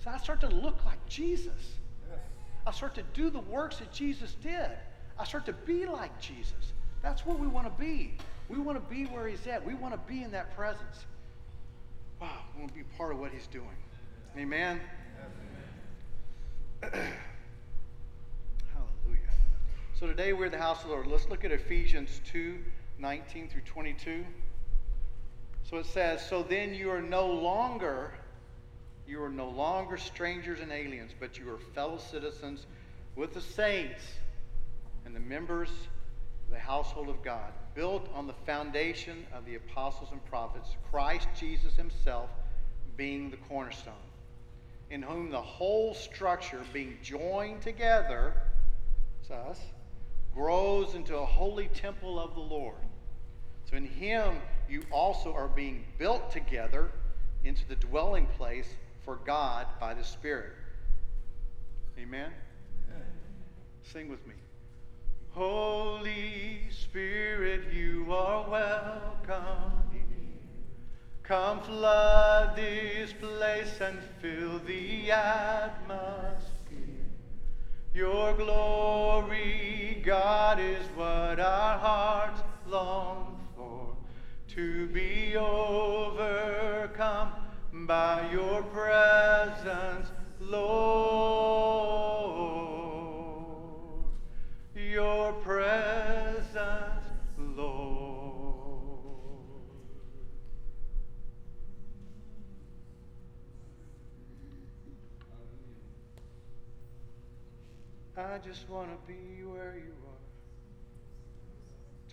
So 0.04 0.12
I 0.12 0.18
start 0.18 0.42
to 0.42 0.50
look 0.50 0.84
like 0.86 1.04
Jesus. 1.08 1.78
I 2.66 2.72
start 2.72 2.96
to 2.96 3.04
do 3.14 3.30
the 3.30 3.40
works 3.40 3.78
that 3.78 3.92
Jesus 3.92 4.36
did. 4.42 4.70
I 5.18 5.24
start 5.26 5.46
to 5.46 5.54
be 5.54 5.86
like 5.86 6.20
Jesus. 6.20 6.74
That's 7.02 7.26
what 7.26 7.40
we 7.40 7.48
want 7.48 7.68
to 7.68 7.82
be. 7.82 8.18
We 8.50 8.58
want 8.58 8.78
to 8.78 8.94
be 8.94 9.06
where 9.06 9.28
He's 9.28 9.46
at. 9.48 9.66
We 9.66 9.74
want 9.76 9.94
to 9.94 10.00
be 10.12 10.24
in 10.24 10.32
that 10.32 10.56
presence. 10.56 11.06
Wow, 12.22 12.30
we 12.54 12.62
want 12.62 12.74
to 12.74 12.78
be 12.78 12.86
part 12.98 13.12
of 13.14 13.20
what 13.20 13.32
He's 13.32 13.48
doing. 13.48 13.68
Amen. 14.38 14.80
Hallelujah. 16.82 17.10
So 20.00 20.08
today 20.08 20.34
we're 20.34 20.50
the 20.50 20.58
house 20.58 20.82
of 20.84 20.90
the 20.90 20.94
Lord. 20.94 21.08
Let's 21.08 21.30
look 21.30 21.46
at 21.46 21.52
Ephesians 21.52 22.22
2 22.32 22.58
19 23.00 23.50
through 23.50 23.62
22. 23.62 24.26
So 25.70 25.78
it 25.78 25.86
says, 25.86 26.26
So 26.26 26.44
then 26.44 26.74
you 26.74 26.90
are 26.90 27.02
no 27.02 27.28
longer, 27.28 28.14
you 29.14 29.22
are 29.22 29.30
no 29.30 29.50
longer 29.50 29.96
strangers 29.96 30.60
and 30.60 30.72
aliens, 30.72 31.12
but 31.20 31.38
you 31.38 31.48
are 31.52 31.60
fellow 31.76 32.00
citizens 32.00 32.66
with 33.16 33.32
the 33.36 33.42
saints 33.42 34.02
and 35.06 35.16
the 35.16 35.20
members 35.20 35.70
of 35.70 36.50
the 36.50 36.58
household 36.58 37.10
of 37.10 37.22
God, 37.24 37.54
built 37.76 38.10
on 38.16 38.26
the 38.26 38.34
foundation 38.48 39.24
of 39.32 39.46
the 39.46 39.54
apostles 39.54 40.10
and 40.12 40.26
prophets, 40.26 40.68
Christ 40.90 41.28
Jesus 41.40 41.76
himself 41.76 42.32
being 42.98 43.30
the 43.30 43.38
cornerstone, 43.38 43.94
in 44.90 45.04
whom 45.04 45.30
the 45.30 45.40
whole 45.40 45.94
structure 45.94 46.62
being 46.74 46.98
joined 47.04 47.62
together, 47.62 48.34
it's 49.22 49.30
us, 49.30 49.60
grows 50.34 50.96
into 50.96 51.16
a 51.16 51.26
holy 51.26 51.68
temple 51.68 52.20
of 52.20 52.34
the 52.34 52.42
Lord. 52.42 52.82
So 53.70 53.78
in 53.78 53.86
him 53.86 54.38
you 54.68 54.82
also 54.92 55.32
are 55.32 55.50
being 55.50 55.84
built 56.00 56.32
together 56.32 56.90
into 57.44 57.68
the 57.68 57.76
dwelling 57.76 58.26
place 58.38 58.74
for 59.04 59.18
God 59.26 59.68
by 59.80 59.94
the 59.94 60.04
Spirit. 60.04 60.54
Amen? 61.98 62.32
Amen. 62.90 63.06
Sing 63.84 64.10
with 64.10 64.26
me. 64.26 64.34
Holy 65.32 66.62
Spirit, 66.70 67.74
you 67.74 68.06
are 68.10 68.50
welcome. 68.50 69.84
Come 71.24 71.62
flood 71.62 72.58
this 72.58 73.14
place 73.14 73.80
and 73.80 73.98
fill 74.22 74.60
the 74.68 75.10
atmosphere. 75.10 76.52
Your 77.94 78.34
glory, 78.34 80.02
God, 80.06 80.60
is 80.60 80.86
what 80.96 81.40
our 81.40 81.78
hearts 81.78 82.42
long 82.68 83.40
for. 83.56 83.96
To 84.56 84.88
be 84.88 85.38
overcome 85.38 86.24
by 87.88 88.30
your 88.32 88.64
presence, 88.64 90.10
Lord. 90.40 91.74
Your 94.76 95.34
presence, 95.34 97.04
Lord. 97.38 97.84
I 108.16 108.38
just 108.38 108.70
want 108.70 108.90
to 108.90 108.98
be 109.08 109.44
where 109.44 109.76
you 109.76 109.96
are, 110.06 110.24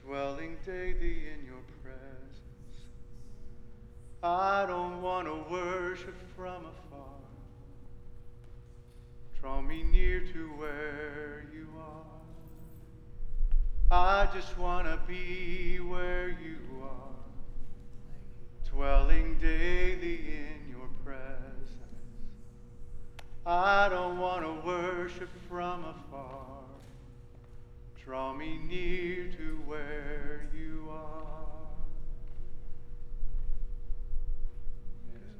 dwelling 0.02 0.56
daily 0.64 1.28
in 1.28 1.44
your 1.46 1.62
presence. 1.82 2.49
I 4.22 4.66
don't 4.66 5.00
want 5.00 5.26
to 5.28 5.50
worship 5.50 6.14
from 6.36 6.66
afar. 6.66 7.08
Draw 9.40 9.62
me 9.62 9.82
near 9.82 10.20
to 10.20 10.48
where 10.58 11.46
you 11.50 11.66
are. 11.80 12.04
I 13.90 14.28
just 14.34 14.58
want 14.58 14.86
to 14.86 15.00
be 15.08 15.78
where 15.80 16.28
you 16.28 16.58
are, 16.82 17.14
dwelling 18.68 19.38
daily 19.38 20.16
in 20.16 20.68
your 20.68 20.88
presence. 21.02 21.78
I 23.46 23.88
don't 23.88 24.18
want 24.18 24.44
to 24.44 24.66
worship 24.66 25.30
from 25.48 25.82
afar. 25.84 26.58
Draw 28.04 28.34
me 28.34 28.58
near 28.68 29.32
to 29.32 29.62
where 29.64 30.50
you 30.54 30.90
are. 30.90 31.39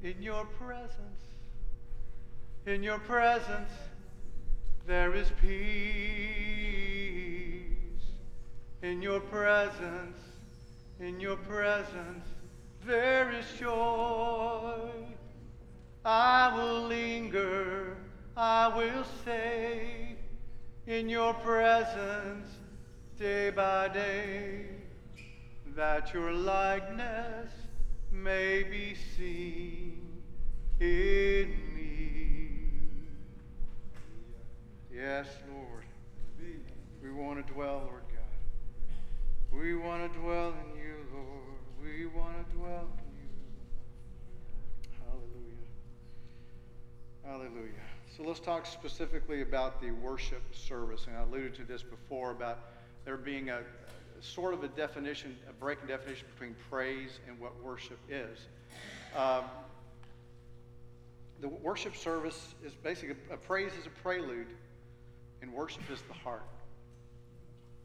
In 0.03 0.23
your 0.23 0.47
presence, 0.59 1.25
in 2.65 2.83
your 2.83 2.99
presence, 3.01 3.71
there 4.87 5.15
is 5.15 5.31
peace. 5.43 5.51
In 8.83 9.03
your 9.03 9.21
presence, 9.21 10.17
in 11.01 11.21
your 11.21 11.37
presence, 11.37 12.27
there 12.87 13.31
is 13.31 13.45
joy. 13.59 14.91
I 16.03 16.51
will 16.57 16.87
linger, 16.87 17.99
I 18.35 18.69
will 18.75 19.05
stay 19.21 20.17
in 20.87 21.11
your 21.11 21.35
presence 21.35 22.49
day 23.19 23.51
by 23.51 23.89
day, 23.89 24.65
that 25.77 26.15
your 26.15 26.33
likeness 26.33 27.53
may 28.13 28.63
be 28.65 28.95
seen 29.17 30.23
in 30.81 31.55
me. 31.75 32.61
Yes, 34.93 35.27
Lord. 35.53 35.85
We 37.03 37.11
want 37.11 37.47
to 37.47 37.53
dwell, 37.53 37.83
Lord 37.87 38.03
God. 38.13 39.59
We 39.59 39.75
want 39.75 40.13
to 40.13 40.19
dwell 40.19 40.49
in 40.49 40.79
you, 40.79 40.95
Lord. 41.13 41.61
We 41.83 42.07
want 42.07 42.37
to 42.37 42.57
dwell 42.57 42.89
in 42.99 43.11
you. 43.17 43.31
Hallelujah. 45.07 45.71
Hallelujah. 47.25 47.87
So 48.17 48.23
let's 48.23 48.41
talk 48.41 48.67
specifically 48.67 49.43
about 49.43 49.81
the 49.81 49.93
worship 49.93 50.43
service. 50.53 51.07
And 51.07 51.17
I 51.17 51.23
alluded 51.23 51.55
to 51.55 51.65
this 51.65 51.83
before 51.83 52.33
about 52.33 52.59
there 53.05 53.17
being 53.17 53.49
a 53.49 53.61
sort 54.21 54.55
of 54.55 54.63
a 54.65 54.69
definition, 54.69 55.37
a 55.49 55.53
breaking 55.53 55.89
definition 55.89 56.27
between 56.33 56.55
praise 56.71 57.19
and 57.29 57.39
what 57.41 57.53
worship 57.63 57.99
is. 58.09 58.39
Um, 59.17 59.45
the 61.41 61.49
worship 61.49 61.97
service 61.97 62.55
is 62.65 62.73
basically 62.75 63.17
a 63.31 63.37
praise 63.37 63.73
is 63.79 63.87
a 63.87 63.91
prelude, 64.03 64.49
and 65.41 65.53
worship 65.53 65.83
is 65.91 66.03
the 66.03 66.15
heart. 66.15 66.45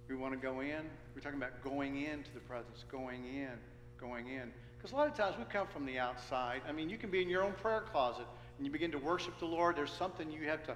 We 0.09 0.15
want 0.15 0.33
to 0.33 0.39
go 0.39 0.59
in. 0.59 0.83
We're 1.15 1.21
talking 1.21 1.37
about 1.37 1.63
going 1.63 2.03
into 2.03 2.31
the 2.33 2.41
presence, 2.41 2.83
going 2.91 3.25
in, 3.25 3.57
going 3.99 4.27
in. 4.27 4.51
Because 4.77 4.91
a 4.91 4.95
lot 4.95 5.07
of 5.07 5.15
times 5.15 5.35
we 5.37 5.45
come 5.45 5.67
from 5.67 5.85
the 5.85 5.97
outside. 5.97 6.61
I 6.67 6.71
mean, 6.71 6.89
you 6.89 6.97
can 6.97 7.09
be 7.09 7.21
in 7.21 7.29
your 7.29 7.43
own 7.43 7.53
prayer 7.53 7.81
closet 7.91 8.27
and 8.57 8.65
you 8.65 8.71
begin 8.71 8.91
to 8.91 8.99
worship 8.99 9.39
the 9.39 9.45
Lord. 9.45 9.75
There's 9.75 9.91
something 9.91 10.31
you 10.31 10.47
have 10.47 10.63
to 10.67 10.75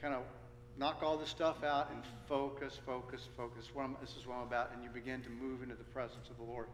kind 0.00 0.14
of 0.14 0.22
knock 0.78 1.02
all 1.02 1.16
this 1.16 1.28
stuff 1.28 1.62
out 1.62 1.90
and 1.90 2.02
focus, 2.28 2.78
focus, 2.84 3.28
focus. 3.36 3.68
This 4.00 4.16
is 4.16 4.26
what 4.26 4.36
I'm 4.36 4.46
about. 4.46 4.72
And 4.74 4.82
you 4.82 4.90
begin 4.90 5.22
to 5.22 5.30
move 5.30 5.62
into 5.62 5.74
the 5.74 5.84
presence 5.84 6.28
of 6.30 6.36
the 6.36 6.44
Lord. 6.44 6.66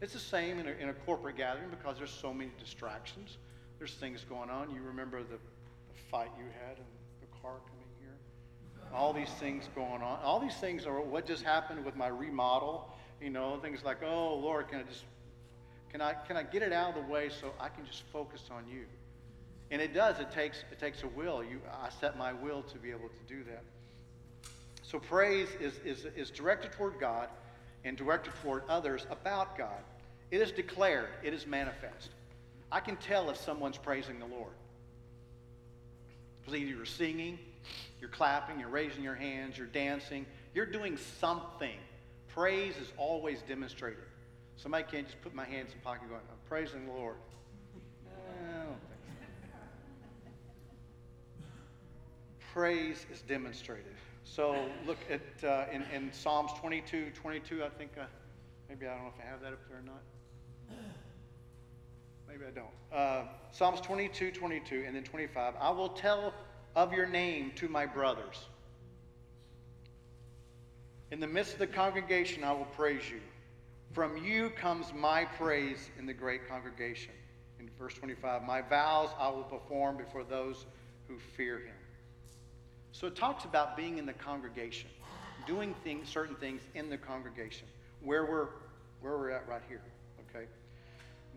It's 0.00 0.12
the 0.12 0.18
same 0.18 0.58
in 0.58 0.68
a, 0.68 0.72
in 0.72 0.88
a 0.90 0.94
corporate 0.94 1.36
gathering 1.36 1.70
because 1.70 1.98
there's 1.98 2.10
so 2.10 2.32
many 2.32 2.50
distractions. 2.58 3.38
There's 3.78 3.94
things 3.94 4.24
going 4.28 4.50
on. 4.50 4.72
You 4.74 4.82
remember 4.82 5.22
the, 5.22 5.36
the 5.36 6.00
fight 6.10 6.30
you 6.38 6.44
had 6.66 6.76
and 6.76 6.86
the 7.20 7.26
car 7.42 7.56
coming 7.66 7.88
here? 8.00 8.14
All 8.94 9.12
these 9.12 9.30
things 9.40 9.68
going 9.74 10.02
on. 10.02 10.20
All 10.22 10.40
these 10.40 10.56
things 10.56 10.86
are 10.86 11.00
what 11.00 11.26
just 11.26 11.42
happened 11.42 11.84
with 11.84 11.96
my 11.96 12.08
remodel. 12.08 12.88
You 13.20 13.30
know, 13.30 13.58
things 13.60 13.82
like, 13.84 14.02
oh, 14.04 14.34
Lord, 14.36 14.68
can 14.68 14.80
I 14.80 14.82
just, 14.84 15.04
can 15.90 16.00
I, 16.00 16.14
can 16.14 16.36
I 16.36 16.44
get 16.44 16.62
it 16.62 16.72
out 16.72 16.96
of 16.96 17.04
the 17.04 17.12
way 17.12 17.28
so 17.28 17.52
I 17.58 17.68
can 17.68 17.84
just 17.84 18.02
focus 18.12 18.42
on 18.50 18.68
you? 18.68 18.84
And 19.70 19.82
it 19.82 19.92
does. 19.92 20.18
It 20.18 20.30
takes, 20.30 20.64
it 20.72 20.78
takes 20.78 21.02
a 21.02 21.08
will. 21.08 21.44
You, 21.44 21.60
I 21.70 21.90
set 22.00 22.16
my 22.16 22.32
will 22.32 22.62
to 22.62 22.78
be 22.78 22.90
able 22.90 23.08
to 23.08 23.34
do 23.34 23.44
that. 23.44 23.62
So 24.82 24.98
praise 24.98 25.48
is, 25.60 25.74
is, 25.84 26.06
is 26.16 26.30
directed 26.30 26.72
toward 26.72 26.98
God 26.98 27.28
and 27.84 27.96
directed 27.96 28.32
toward 28.42 28.62
others 28.68 29.06
about 29.10 29.58
God. 29.58 29.82
It 30.30 30.40
is 30.40 30.50
declared. 30.50 31.08
It 31.22 31.34
is 31.34 31.46
manifest. 31.46 32.10
I 32.70 32.80
can 32.80 32.96
tell 32.96 33.30
if 33.30 33.36
someone's 33.36 33.78
praising 33.78 34.18
the 34.18 34.26
Lord. 34.26 34.52
Because 36.40 36.58
either 36.60 36.70
you're 36.70 36.86
singing, 36.86 37.38
you're 38.00 38.10
clapping, 38.10 38.60
you're 38.60 38.68
raising 38.68 39.02
your 39.02 39.14
hands, 39.14 39.58
you're 39.58 39.66
dancing, 39.66 40.26
you're 40.54 40.66
doing 40.66 40.96
something. 41.20 41.76
Praise 42.28 42.76
is 42.76 42.92
always 42.96 43.42
demonstrated. 43.42 44.04
Somebody 44.56 44.84
can't 44.90 45.06
just 45.06 45.20
put 45.22 45.34
my 45.34 45.44
hands 45.44 45.72
in 45.72 45.80
pocket 45.80 46.08
going, 46.08 46.20
I'm 46.30 46.48
praising 46.48 46.86
the 46.86 46.92
Lord. 46.92 47.16
I 48.06 48.58
don't 48.58 48.68
think 48.68 49.00
so. 52.40 52.47
Praise 52.58 53.06
is 53.12 53.20
demonstrated. 53.20 53.94
So 54.24 54.66
look 54.84 54.98
at 55.08 55.48
uh, 55.48 55.66
in, 55.72 55.84
in 55.94 56.12
Psalms 56.12 56.50
22, 56.58 57.12
22, 57.14 57.62
I 57.62 57.68
think, 57.68 57.92
uh, 57.96 58.02
maybe 58.68 58.84
I 58.84 58.94
don't 58.94 59.04
know 59.04 59.12
if 59.16 59.24
I 59.24 59.30
have 59.30 59.40
that 59.42 59.52
up 59.52 59.60
there 59.68 59.78
or 59.78 59.82
not. 59.82 60.02
Maybe 62.26 62.40
I 62.44 62.50
don't. 62.50 62.66
Uh, 62.92 63.28
Psalms 63.52 63.80
22, 63.80 64.32
22, 64.32 64.82
and 64.84 64.96
then 64.96 65.04
25. 65.04 65.54
I 65.60 65.70
will 65.70 65.90
tell 65.90 66.34
of 66.74 66.92
your 66.92 67.06
name 67.06 67.52
to 67.54 67.68
my 67.68 67.86
brothers. 67.86 68.46
In 71.12 71.20
the 71.20 71.28
midst 71.28 71.52
of 71.52 71.60
the 71.60 71.68
congregation, 71.68 72.42
I 72.42 72.50
will 72.54 72.66
praise 72.76 73.08
you. 73.08 73.20
From 73.92 74.16
you 74.16 74.50
comes 74.50 74.92
my 74.92 75.26
praise 75.26 75.90
in 75.96 76.06
the 76.06 76.12
great 76.12 76.48
congregation. 76.48 77.12
In 77.60 77.70
verse 77.78 77.94
25, 77.94 78.42
my 78.42 78.62
vows 78.62 79.10
I 79.16 79.28
will 79.28 79.44
perform 79.44 79.96
before 79.96 80.24
those 80.24 80.66
who 81.06 81.20
fear 81.36 81.58
him. 81.58 81.77
So 82.98 83.06
it 83.06 83.14
talks 83.14 83.44
about 83.44 83.76
being 83.76 83.98
in 83.98 84.06
the 84.06 84.12
congregation, 84.12 84.90
doing 85.46 85.72
things, 85.84 86.08
certain 86.08 86.34
things 86.34 86.62
in 86.74 86.90
the 86.90 86.98
congregation, 86.98 87.68
where 88.02 88.24
we're, 88.24 88.48
where 89.00 89.16
we're 89.16 89.30
at 89.30 89.48
right 89.48 89.62
here, 89.68 89.82
okay? 90.28 90.46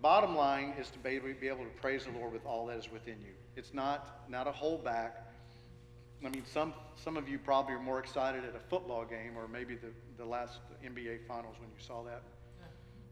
Bottom 0.01 0.35
line 0.35 0.73
is 0.79 0.89
to 0.89 0.97
be 0.97 1.09
able 1.47 1.63
to 1.63 1.69
praise 1.79 2.05
the 2.05 2.17
Lord 2.17 2.33
with 2.33 2.43
all 2.47 2.65
that 2.65 2.79
is 2.79 2.91
within 2.91 3.17
you. 3.21 3.33
It's 3.55 3.75
not, 3.75 4.27
not 4.27 4.47
a 4.47 4.51
holdback. 4.51 5.11
I 6.25 6.29
mean, 6.29 6.43
some, 6.51 6.73
some 6.95 7.15
of 7.15 7.29
you 7.29 7.37
probably 7.37 7.75
are 7.75 7.79
more 7.79 7.99
excited 7.99 8.43
at 8.43 8.55
a 8.55 8.69
football 8.71 9.05
game 9.05 9.37
or 9.37 9.47
maybe 9.47 9.75
the, 9.75 9.89
the 10.17 10.25
last 10.25 10.57
NBA 10.83 11.27
finals 11.27 11.57
when 11.59 11.69
you 11.69 11.85
saw 11.85 12.01
that. 12.05 12.23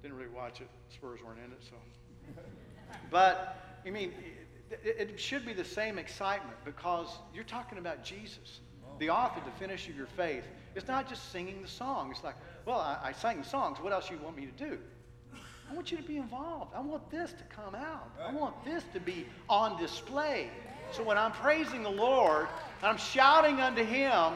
Didn't 0.01 0.17
really 0.17 0.29
watch 0.29 0.59
it. 0.59 0.69
Spurs 0.91 1.19
weren't 1.23 1.37
in 1.37 1.51
it, 1.51 1.61
so. 1.61 1.75
But, 3.11 3.79
I 3.85 3.91
mean, 3.91 4.11
it, 4.71 5.09
it 5.11 5.19
should 5.19 5.45
be 5.45 5.53
the 5.53 5.65
same 5.65 5.97
excitement 5.97 6.57
because 6.65 7.07
you're 7.33 7.43
talking 7.43 7.77
about 7.77 8.03
Jesus, 8.03 8.59
the 8.99 9.09
author, 9.09 9.41
the 9.45 9.51
finisher 9.59 9.91
of 9.91 9.97
your 9.97 10.07
faith. 10.07 10.43
It's 10.75 10.87
not 10.87 11.09
just 11.09 11.31
singing 11.31 11.61
the 11.61 11.67
song. 11.67 12.11
It's 12.11 12.23
like, 12.23 12.35
well, 12.65 12.79
I, 12.79 13.09
I 13.09 13.11
sang 13.11 13.39
the 13.39 13.47
songs. 13.47 13.79
What 13.79 13.93
else 13.93 14.09
you 14.09 14.17
want 14.23 14.37
me 14.37 14.45
to 14.45 14.69
do? 14.69 14.77
I 15.69 15.75
want 15.75 15.91
you 15.91 15.97
to 15.97 16.03
be 16.03 16.17
involved. 16.17 16.73
I 16.75 16.81
want 16.81 17.09
this 17.11 17.31
to 17.33 17.43
come 17.43 17.75
out. 17.75 18.09
I 18.19 18.31
want 18.33 18.63
this 18.65 18.83
to 18.93 18.99
be 18.99 19.27
on 19.47 19.79
display. 19.79 20.49
So 20.91 21.03
when 21.03 21.17
I'm 21.17 21.31
praising 21.31 21.83
the 21.83 21.91
Lord, 21.91 22.47
I'm 22.81 22.97
shouting 22.97 23.59
unto 23.59 23.83
Him, 23.83 24.33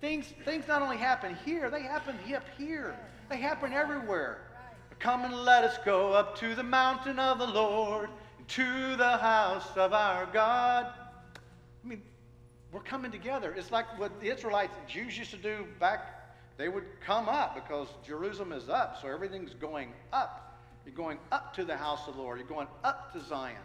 things, 0.00 0.32
things 0.44 0.68
not 0.68 0.82
only 0.82 0.96
happen 0.96 1.36
here, 1.44 1.68
they 1.70 1.82
happen 1.82 2.16
up 2.34 2.44
here. 2.56 2.96
They 3.28 3.38
happen 3.38 3.72
everywhere. 3.72 4.38
Come 4.98 5.24
and 5.24 5.34
let 5.34 5.64
us 5.64 5.78
go 5.84 6.12
up 6.12 6.38
to 6.38 6.54
the 6.54 6.62
mountain 6.62 7.18
of 7.18 7.38
the 7.38 7.46
Lord, 7.46 8.08
to 8.48 8.96
the 8.96 9.16
house 9.16 9.76
of 9.76 9.92
our 9.92 10.26
God. 10.26 10.86
I 11.84 11.88
mean, 11.88 12.02
we're 12.72 12.80
coming 12.80 13.10
together. 13.10 13.54
It's 13.56 13.70
like 13.70 13.86
what 13.98 14.20
the 14.20 14.28
Israelites, 14.28 14.74
Jews 14.88 15.16
used 15.16 15.30
to 15.30 15.36
do 15.36 15.66
back, 15.80 16.34
they 16.56 16.68
would 16.68 16.84
come 17.00 17.28
up 17.28 17.54
because 17.54 17.88
Jerusalem 18.06 18.52
is 18.52 18.68
up, 18.68 18.98
so 19.02 19.08
everything's 19.08 19.54
going 19.54 19.92
up. 20.12 20.60
You're 20.84 20.94
going 20.94 21.18
up 21.32 21.54
to 21.54 21.64
the 21.64 21.76
house 21.76 22.06
of 22.06 22.16
the 22.16 22.22
Lord. 22.22 22.38
You're 22.38 22.48
going 22.48 22.68
up 22.84 23.12
to 23.12 23.20
Zion. 23.24 23.56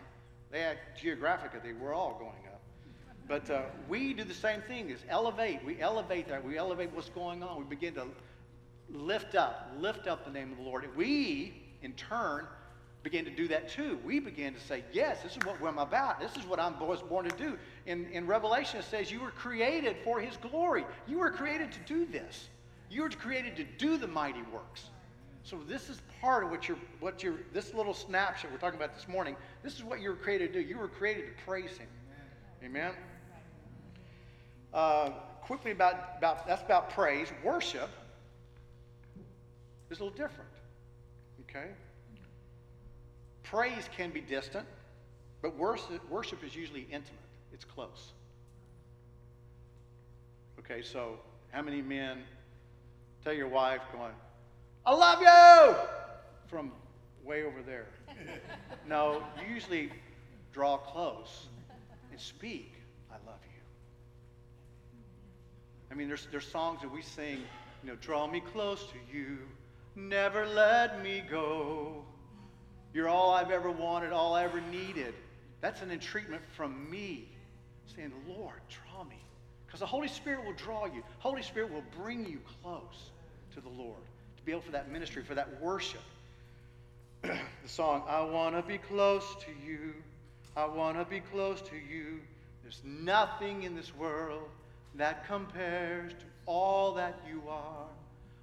They 0.52 0.62
act 0.62 1.00
geographically, 1.00 1.74
we're 1.74 1.94
all 1.94 2.17
going 2.20 2.46
up. 2.52 2.62
But 3.28 3.50
uh, 3.50 3.62
we 3.88 4.13
do 4.13 4.24
the 4.26 4.34
same 4.34 4.62
thing 4.62 4.89
is 4.89 5.00
elevate. 5.08 5.63
We 5.63 5.80
elevate 5.80 6.28
that. 6.28 6.44
We 6.44 6.58
elevate 6.58 6.91
what's 6.91 7.10
going 7.10 7.44
on. 7.44 7.60
We 7.60 7.63
begin 7.63 7.94
to 7.94 8.08
lift 8.89 9.36
up, 9.36 9.72
lift 9.80 10.08
up 10.08 10.26
the 10.26 10.32
name 10.32 10.52
of 10.52 10.58
the 10.58 10.63
Lord. 10.63 10.86
We, 10.98 11.62
in 11.82 11.94
turn, 11.94 12.46
begin 13.04 13.26
to 13.26 13.32
do 13.32 13.48
that 13.48 13.70
too. 13.70 14.00
We 14.06 14.20
begin 14.20 14.54
to 14.54 14.60
say, 14.60 14.84
yes, 14.94 15.22
this 15.24 15.34
is 15.34 15.44
what 15.46 15.58
I'm 15.62 15.80
about. 15.80 16.20
This 16.20 16.36
is 16.36 16.46
what 16.46 16.60
I 16.60 16.70
was 16.70 17.02
born 17.02 17.28
to 17.28 17.36
do. 17.36 17.58
In, 17.86 18.06
in 18.12 18.28
Revelation, 18.28 18.80
it 18.80 18.86
says 18.86 19.12
you 19.12 19.20
were 19.20 19.32
created 19.32 19.98
for 20.04 20.20
his 20.20 20.38
glory. 20.38 20.86
You 21.08 21.20
were 21.20 21.32
created 21.32 21.72
to 21.72 21.80
do 21.88 22.06
this. 22.06 22.50
You 22.90 23.04
were 23.04 23.10
created 23.10 23.56
to 23.56 23.64
do 23.64 23.98
the 23.98 24.08
mighty 24.08 24.44
works. 24.54 24.90
So 25.44 25.60
this 25.68 25.90
is 25.90 26.00
part 26.20 26.44
of 26.44 26.52
what 26.52 26.68
you're, 26.68 26.78
what 27.00 27.24
you're, 27.24 27.40
this 27.54 27.74
little 27.74 27.96
snapshot 27.96 28.52
we're 28.52 28.60
talking 28.60 28.78
about 28.78 28.96
this 28.96 29.08
morning, 29.08 29.36
this 29.64 29.76
is 29.76 29.84
what 29.84 30.00
you 30.00 30.10
were 30.10 30.16
created 30.16 30.54
to 30.54 30.62
do. 30.62 30.68
You 30.68 30.78
were 30.78 30.88
created 30.88 31.26
to 31.26 31.44
praise 31.44 31.78
him. 31.78 31.88
Amen? 32.64 32.92
Uh, 34.72 35.10
quickly 35.42 35.72
about, 35.72 36.18
about, 36.20 36.46
that's 36.48 36.62
about 36.62 36.92
praise. 36.92 37.30
Worship 37.44 37.90
is 39.90 40.00
a 40.00 40.04
little 40.04 40.16
different. 40.16 40.50
Okay? 41.50 41.72
Praise 43.52 43.90
can 43.98 44.12
be 44.12 44.22
distant, 44.22 44.66
but 45.42 45.58
worship, 45.58 46.10
worship 46.10 46.42
is 46.42 46.56
usually 46.56 46.88
intimate, 46.90 47.20
it's 47.52 47.66
close. 47.66 48.14
Okay, 50.58 50.82
so 50.82 51.20
how 51.50 51.62
many 51.62 51.82
men 51.82 52.20
tell 53.26 53.34
your 53.34 53.50
wife, 53.50 53.82
going, 53.92 54.14
I 54.86 54.96
love 54.96 55.22
you 55.22 55.76
from 56.48 56.72
way 57.26 57.44
over 57.44 57.62
there? 57.62 57.88
no, 58.88 59.22
you 59.46 59.54
usually 59.54 59.92
draw 60.54 60.78
close 60.78 61.48
and 62.10 62.18
speak, 62.22 62.72
I 63.12 63.16
love 63.30 63.42
you. 63.44 63.62
I 65.92 65.96
mean, 65.96 66.08
there's, 66.08 66.26
there's 66.32 66.48
songs 66.48 66.80
that 66.84 66.90
we 66.90 67.02
sing, 67.02 67.40
you 67.84 67.90
know, 67.90 67.98
draw 68.00 68.28
me 68.28 68.40
close 68.54 68.86
to 68.86 69.18
you, 69.18 69.40
never 69.98 70.48
let 70.48 71.04
me 71.04 71.22
go. 71.30 72.06
You're 72.93 73.10
all 73.10 73.32
I've 73.32 73.51
ever 73.51 73.71
wanted, 73.71 74.12
all 74.12 74.34
I 74.34 74.43
ever 74.43 74.62
needed. 74.62 75.13
That's 75.62 75.82
an 75.82 75.91
entreatment 75.91 76.41
from 76.56 76.89
me 76.89 77.30
saying, 77.95 78.12
Lord, 78.27 78.60
draw 78.69 79.04
me. 79.04 79.17
Because 79.65 79.80
the 79.80 79.86
Holy 79.86 80.08
Spirit 80.08 80.45
will 80.45 80.54
draw 80.54 80.86
you. 80.86 81.04
Holy 81.19 81.41
Spirit 81.41 81.71
will 81.71 81.84
bring 81.97 82.25
you 82.25 82.39
close 82.62 83.12
to 83.54 83.62
the 83.62 83.69
Lord 83.69 84.01
to 84.38 84.43
be 84.43 84.51
able 84.51 84.62
for 84.62 84.71
that 84.71 84.91
ministry, 84.91 85.23
for 85.23 85.36
that 85.36 85.62
worship. 85.62 86.01
the 87.21 87.30
song, 87.65 88.04
I 88.08 88.21
want 88.21 88.56
to 88.56 88.62
be 88.63 88.77
close 88.77 89.36
to 89.41 89.51
you. 89.65 89.93
I 90.58 90.65
want 90.65 90.97
to 90.97 91.06
be 91.06 91.21
close 91.21 91.62
to 91.62 91.75
you. 91.75 92.19
There's 92.63 92.82
nothing 92.84 93.63
in 93.63 93.75
this 93.75 93.95
world 93.95 94.49
that 94.95 95.25
compares 95.27 96.12
to 96.12 96.25
all 96.45 96.93
that 96.95 97.19
you 97.30 97.41
are. 97.47 97.88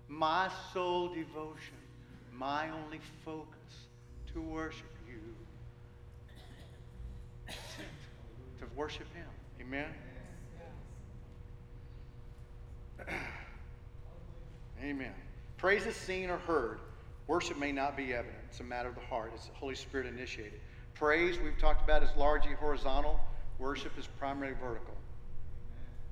My 0.08 0.48
sole 0.72 1.08
devotion, 1.08 1.76
my 2.32 2.70
only 2.70 3.00
focus 3.24 3.87
to 4.32 4.40
worship 4.40 4.86
you. 5.06 5.20
to 8.58 8.66
worship 8.76 9.06
Him. 9.14 9.26
Amen? 9.60 9.86
Amen. 14.82 15.14
Praise 15.56 15.86
is 15.86 15.96
seen 15.96 16.30
or 16.30 16.38
heard. 16.38 16.78
Worship 17.26 17.58
may 17.58 17.72
not 17.72 17.96
be 17.96 18.14
evident. 18.14 18.38
It's 18.48 18.60
a 18.60 18.64
matter 18.64 18.88
of 18.88 18.94
the 18.94 19.00
heart. 19.02 19.32
It's 19.34 19.46
the 19.46 19.54
Holy 19.54 19.74
Spirit 19.74 20.06
initiated. 20.06 20.60
Praise, 20.94 21.38
we've 21.38 21.58
talked 21.58 21.82
about, 21.84 22.02
is 22.02 22.10
largely 22.16 22.54
horizontal. 22.54 23.20
Worship 23.58 23.98
is 23.98 24.06
primarily 24.18 24.56
vertical. 24.60 24.94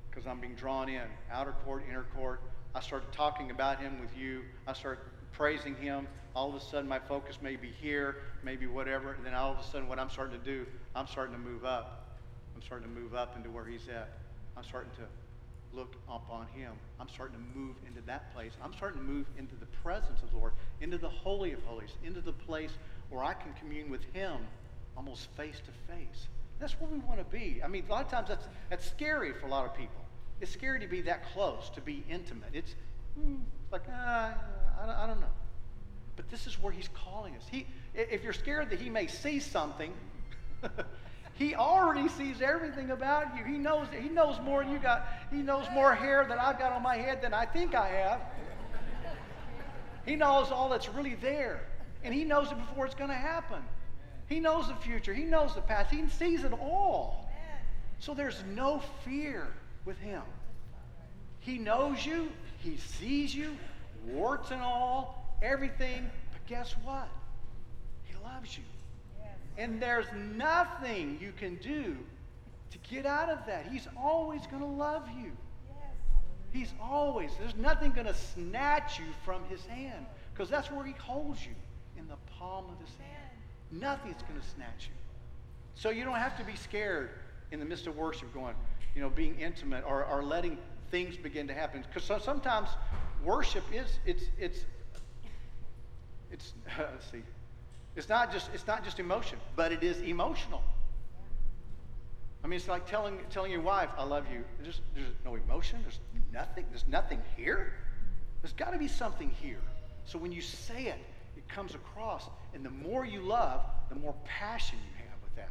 Because 0.09 0.27
I'm 0.27 0.39
being 0.39 0.55
drawn 0.55 0.89
in. 0.89 1.01
Outer 1.31 1.53
court, 1.65 1.83
inner 1.89 2.05
court. 2.15 2.41
I 2.75 2.81
start 2.81 3.11
talking 3.11 3.51
about 3.51 3.79
Him 3.79 3.99
with 3.99 4.15
you. 4.17 4.43
I 4.67 4.73
start 4.73 5.07
praising 5.31 5.75
Him 5.75 6.07
all 6.37 6.49
of 6.49 6.53
a 6.53 6.59
sudden 6.59 6.87
my 6.87 6.99
focus 6.99 7.39
may 7.41 7.55
be 7.55 7.71
here, 7.81 8.17
maybe 8.43 8.67
whatever, 8.67 9.13
and 9.13 9.25
then 9.25 9.33
all 9.33 9.51
of 9.51 9.57
a 9.57 9.63
sudden 9.63 9.89
what 9.89 9.97
I'm 9.97 10.11
starting 10.11 10.37
to 10.39 10.45
do, 10.45 10.67
I'm 10.95 11.07
starting 11.07 11.33
to 11.33 11.41
move 11.41 11.65
up. 11.65 12.15
I'm 12.55 12.61
starting 12.61 12.87
to 12.87 12.93
move 12.93 13.15
up 13.15 13.35
into 13.35 13.49
where 13.49 13.65
he's 13.65 13.87
at. 13.87 14.19
I'm 14.55 14.63
starting 14.63 14.91
to 14.97 15.75
look 15.75 15.95
up 16.07 16.27
on 16.29 16.45
him. 16.53 16.73
I'm 16.99 17.09
starting 17.09 17.37
to 17.37 17.59
move 17.59 17.75
into 17.87 18.01
that 18.05 18.31
place. 18.35 18.51
I'm 18.63 18.71
starting 18.73 18.99
to 18.99 19.05
move 19.05 19.25
into 19.39 19.55
the 19.55 19.65
presence 19.83 20.21
of 20.21 20.29
the 20.29 20.37
Lord, 20.37 20.53
into 20.79 20.99
the 20.99 21.09
Holy 21.09 21.53
of 21.53 21.63
Holies, 21.63 21.97
into 22.03 22.21
the 22.21 22.33
place 22.33 22.71
where 23.09 23.23
I 23.23 23.33
can 23.33 23.53
commune 23.53 23.89
with 23.89 24.03
him 24.13 24.37
almost 24.95 25.29
face 25.31 25.59
to 25.65 25.91
face. 25.91 26.27
That's 26.59 26.73
where 26.73 26.89
we 26.91 26.99
want 26.99 27.17
to 27.17 27.35
be. 27.35 27.61
I 27.63 27.67
mean, 27.67 27.85
a 27.89 27.91
lot 27.91 28.05
of 28.05 28.11
times 28.11 28.29
that's, 28.29 28.47
that's 28.69 28.87
scary 28.87 29.33
for 29.33 29.47
a 29.47 29.49
lot 29.49 29.65
of 29.65 29.75
people. 29.75 30.05
It's 30.39 30.51
scary 30.51 30.79
to 30.81 30.87
be 30.87 31.01
that 31.01 31.33
close, 31.33 31.71
to 31.73 31.81
be 31.81 32.03
intimate. 32.07 32.49
It's, 32.53 32.75
hmm, 33.15 33.37
like, 33.71 33.89
uh, 33.89 33.91
I, 33.91 35.03
I 35.03 35.07
don't 35.07 35.19
know. 35.19 35.33
But 36.17 36.29
this 36.29 36.47
is 36.47 36.61
where 36.61 36.73
he's 36.73 36.89
calling 36.89 37.35
us. 37.35 37.43
He, 37.49 37.65
if 37.93 38.23
you're 38.23 38.33
scared 38.33 38.71
that 38.71 38.81
he 38.81 38.89
may 38.89 39.07
see 39.07 39.39
something, 39.39 39.93
he 41.35 41.55
already 41.55 42.09
sees 42.09 42.41
everything 42.41 42.89
about 42.91 43.37
you. 43.37 43.45
He 43.45 43.57
knows 43.57 43.87
he 43.97 44.09
knows 44.09 44.37
more 44.43 44.63
than 44.63 44.73
you 44.73 44.79
got. 44.79 45.07
He 45.31 45.37
knows 45.37 45.67
more 45.73 45.93
hair 45.95 46.25
that 46.27 46.39
I've 46.39 46.59
got 46.59 46.73
on 46.73 46.81
my 46.81 46.97
head 46.97 47.21
than 47.21 47.33
I 47.33 47.45
think 47.45 47.75
I 47.75 47.87
have. 47.87 48.21
He 50.05 50.15
knows 50.15 50.51
all 50.51 50.69
that's 50.69 50.89
really 50.89 51.15
there. 51.15 51.61
And 52.03 52.13
he 52.13 52.23
knows 52.23 52.51
it 52.51 52.57
before 52.57 52.85
it's 52.85 52.95
going 52.95 53.09
to 53.09 53.15
happen. 53.15 53.61
He 54.27 54.39
knows 54.39 54.67
the 54.67 54.75
future. 54.75 55.13
He 55.13 55.23
knows 55.23 55.53
the 55.53 55.61
past. 55.61 55.91
He 55.91 56.07
sees 56.09 56.43
it 56.43 56.53
all. 56.53 57.29
So 57.99 58.13
there's 58.13 58.43
no 58.55 58.81
fear 59.03 59.47
with 59.85 59.97
him. 59.99 60.21
He 61.39 61.57
knows 61.57 62.05
you. 62.05 62.31
He 62.59 62.77
sees 62.77 63.33
you, 63.33 63.55
warts 64.05 64.51
and 64.51 64.61
all, 64.61 65.16
everything, 65.41 66.09
but 66.31 66.45
guess 66.47 66.75
what? 66.83 67.07
He 68.03 68.13
loves 68.23 68.57
you. 68.57 68.63
And 69.57 69.81
there's 69.81 70.05
nothing 70.35 71.17
you 71.19 71.33
can 71.37 71.55
do 71.55 71.97
to 72.71 72.77
get 72.89 73.05
out 73.05 73.29
of 73.29 73.45
that. 73.47 73.67
He's 73.71 73.87
always 73.97 74.45
going 74.47 74.61
to 74.61 74.67
love 74.67 75.07
you. 75.19 75.31
He's 76.51 76.71
always, 76.81 77.31
there's 77.39 77.55
nothing 77.55 77.91
going 77.91 78.07
to 78.07 78.13
snatch 78.13 78.99
you 78.99 79.05
from 79.25 79.43
his 79.49 79.65
hand 79.65 80.05
because 80.33 80.49
that's 80.49 80.71
where 80.71 80.85
he 80.85 80.93
holds 80.93 81.43
you 81.45 81.53
in 81.97 82.07
the 82.07 82.15
palm 82.37 82.65
of 82.65 82.79
his 82.79 82.95
hand. 82.97 83.31
Nothing's 83.71 84.21
going 84.23 84.39
to 84.39 84.47
snatch 84.47 84.87
you. 84.87 84.93
So 85.75 85.89
you 85.89 86.03
don't 86.03 86.15
have 86.15 86.37
to 86.37 86.43
be 86.43 86.55
scared 86.55 87.09
in 87.51 87.59
the 87.59 87.65
midst 87.65 87.87
of 87.87 87.97
worship 87.97 88.33
going, 88.33 88.55
you 88.95 89.01
know, 89.01 89.09
being 89.09 89.39
intimate 89.39 89.83
or, 89.85 90.05
or 90.05 90.23
letting 90.23 90.57
things 90.89 91.17
begin 91.17 91.47
to 91.47 91.53
happen. 91.53 91.83
Because 91.87 92.03
so 92.07 92.17
sometimes 92.17 92.69
worship 93.23 93.63
is, 93.73 93.99
it's, 94.05 94.23
it's 94.39 94.65
it's, 96.31 96.53
see, 97.11 97.23
it's 97.95 98.09
not 98.09 98.31
just, 98.31 98.49
it's 98.53 98.67
not 98.67 98.83
just 98.83 98.99
emotion, 98.99 99.39
but 99.55 99.71
it 99.71 99.83
is 99.83 99.99
emotional. 100.01 100.61
I 102.43 102.47
mean, 102.47 102.57
it's 102.57 102.67
like 102.67 102.87
telling, 102.87 103.19
telling 103.29 103.51
your 103.51 103.61
wife, 103.61 103.89
I 103.97 104.03
love 104.03 104.25
you. 104.31 104.43
There's, 104.61 104.81
there's 104.95 105.07
no 105.25 105.35
emotion. 105.35 105.79
There's 105.81 105.99
nothing. 106.31 106.65
There's 106.69 106.87
nothing 106.87 107.21
here. 107.35 107.73
There's 108.41 108.53
got 108.53 108.71
to 108.71 108.79
be 108.79 108.87
something 108.87 109.29
here. 109.41 109.59
So 110.05 110.17
when 110.17 110.31
you 110.31 110.41
say 110.41 110.85
it, 110.85 110.99
it 111.35 111.49
comes 111.49 111.75
across. 111.75 112.29
And 112.53 112.63
the 112.63 112.69
more 112.69 113.05
you 113.05 113.21
love, 113.21 113.61
the 113.89 113.95
more 113.95 114.15
passion 114.23 114.77
you 114.77 115.03
have 115.09 115.21
with 115.23 115.35
that. 115.35 115.49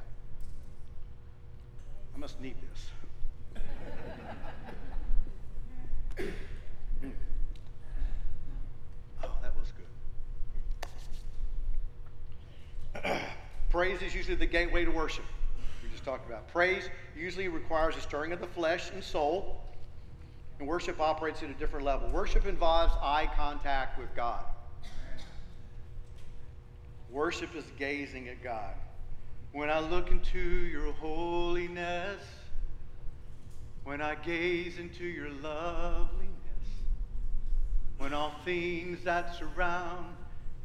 I 2.14 2.18
must 2.18 2.41
need 2.41 2.55
this. 2.70 2.91
oh, 9.22 9.37
that 9.43 9.55
was 9.59 9.72
good. 9.72 9.87
Praise 13.70 14.01
is 14.03 14.14
usually 14.14 14.36
the 14.36 14.47
gateway 14.47 14.84
to 14.84 14.90
worship 14.90 15.24
We 15.82 15.90
just 15.90 16.05
talked 16.05 16.28
about. 16.28 16.49
Praise 16.49 16.88
usually 17.16 17.49
requires 17.49 17.97
a 17.97 18.01
stirring 18.01 18.32
of 18.32 18.40
the 18.40 18.47
flesh 18.47 18.90
and 18.90 19.03
soul, 19.03 19.61
and 20.59 20.68
worship 20.68 21.01
operates 21.01 21.42
at 21.42 21.51
a 21.51 21.55
different 21.55 21.84
level. 21.84 22.09
Worship 22.11 22.47
involves 22.47 22.94
eye 23.03 23.28
contact 23.36 23.99
with 23.99 24.14
God. 24.14 24.44
Worship 27.11 27.55
is 27.55 27.64
gazing 27.78 28.28
at 28.28 28.42
God. 28.42 28.74
When 29.53 29.70
I 29.70 29.80
look 29.80 30.11
into 30.11 30.38
your 30.38 30.92
holiness, 30.92 32.22
when 33.84 34.03
I 34.03 34.16
gaze 34.16 34.78
into 34.78 35.05
your 35.05 35.30
loveliness, 35.30 36.11
when 37.99 38.12
all 38.12 38.34
things 38.44 39.03
that 39.05 39.34
surround 39.36 40.16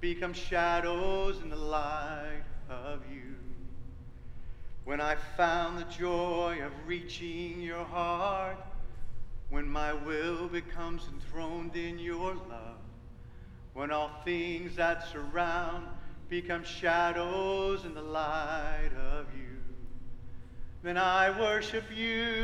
become 0.02 0.34
shadows 0.34 1.40
in 1.44 1.50
the 1.50 1.56
light 1.56 2.42
of 2.70 3.02
you. 3.14 3.36
When 4.84 5.00
I 5.00 5.16
found 5.38 5.78
the 5.78 5.86
joy 5.86 6.58
of 6.66 6.72
reaching 6.88 7.62
your 7.62 7.84
heart, 7.84 8.58
when 9.52 9.70
my 9.70 9.94
will 9.94 10.48
becomes 10.48 11.08
enthroned 11.14 11.76
in 11.76 12.00
your 12.00 12.34
love, 12.34 12.80
when 13.74 13.92
all 13.92 14.12
things 14.26 14.76
that 14.78 15.08
surround 15.08 15.86
become 16.30 16.64
shadows 16.64 17.86
in 17.86 17.94
the 17.94 18.02
light 18.02 18.90
of 19.14 19.28
you, 19.38 19.58
then 20.82 20.98
I 20.98 21.40
worship 21.40 21.86
you. 21.96 22.36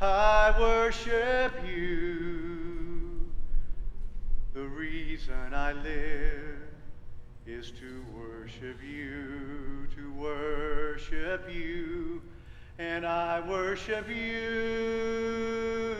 I 0.00 0.52
worship 0.58 1.52
you. 1.64 2.11
Reason 5.12 5.52
I 5.52 5.72
live 5.72 6.62
is 7.46 7.70
to 7.72 8.02
worship 8.16 8.78
you, 8.82 9.86
to 9.94 10.10
worship 10.14 11.50
you, 11.52 12.22
and 12.78 13.04
I 13.04 13.46
worship 13.46 14.08
you. 14.08 15.96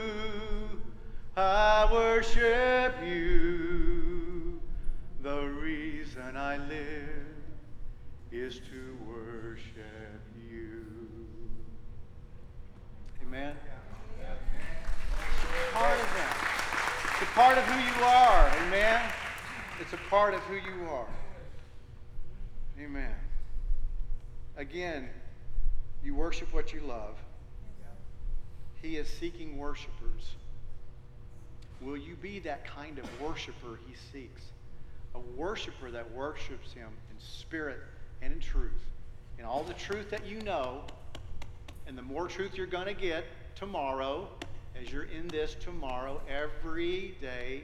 I 1.37 1.87
worship 1.93 2.95
you. 3.05 4.59
The 5.23 5.43
reason 5.61 6.35
I 6.35 6.57
live 6.57 7.27
is 8.31 8.61
to 8.71 8.97
worship 9.07 10.23
you. 10.51 10.87
Amen. 13.27 13.55
It's 14.23 15.75
part 15.75 16.01
of 16.01 16.07
that. 16.17 16.53
It's 17.23 17.31
a 17.31 17.35
part 17.35 17.57
of 17.57 17.63
who 17.67 17.79
you 17.79 18.05
are. 18.05 18.51
Amen. 18.67 19.01
It's 19.81 19.93
a 19.93 20.11
part 20.11 20.35
of 20.35 20.41
who 20.41 20.55
you 20.57 20.89
are. 20.91 21.07
Amen. 22.81 23.15
Again, 24.57 25.09
you 26.03 26.17
worship 26.17 26.53
what 26.53 26.73
you 26.73 26.81
love. 26.81 27.15
He 28.83 28.97
is 28.97 29.07
seeking 29.07 29.57
worshipers. 29.57 30.35
Will 31.81 31.97
you 31.97 32.17
be 32.17 32.41
that 32.41 32.65
kind 32.65 32.99
of 32.99 33.05
worshiper 33.21 33.79
he 33.87 33.95
seeks? 34.11 34.43
A 35.15 35.21
worshiper 35.21 35.93
that 35.93 36.11
worships 36.11 36.73
him 36.73 36.89
in 37.09 37.17
spirit 37.21 37.79
and 38.21 38.33
in 38.33 38.41
truth. 38.41 38.85
In 39.39 39.45
all 39.45 39.63
the 39.63 39.75
truth 39.75 40.11
that 40.11 40.27
you 40.27 40.41
know, 40.41 40.83
and 41.87 41.97
the 41.97 42.03
more 42.03 42.27
truth 42.27 42.57
you're 42.57 42.67
going 42.67 42.89
to 42.89 43.01
get 43.01 43.25
tomorrow, 43.55 44.29
as 44.83 44.93
you're 44.93 45.05
in 45.05 45.29
this 45.29 45.55
tomorrow, 45.61 46.21
every 46.29 47.15
day, 47.21 47.63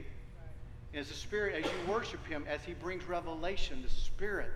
as 0.93 1.09
the 1.09 1.13
Spirit, 1.13 1.63
as 1.63 1.65
you 1.65 1.91
worship 1.91 2.25
Him, 2.27 2.45
as 2.47 2.63
He 2.63 2.73
brings 2.73 3.03
revelation, 3.05 3.81
the 3.83 3.89
Spirit 3.89 4.51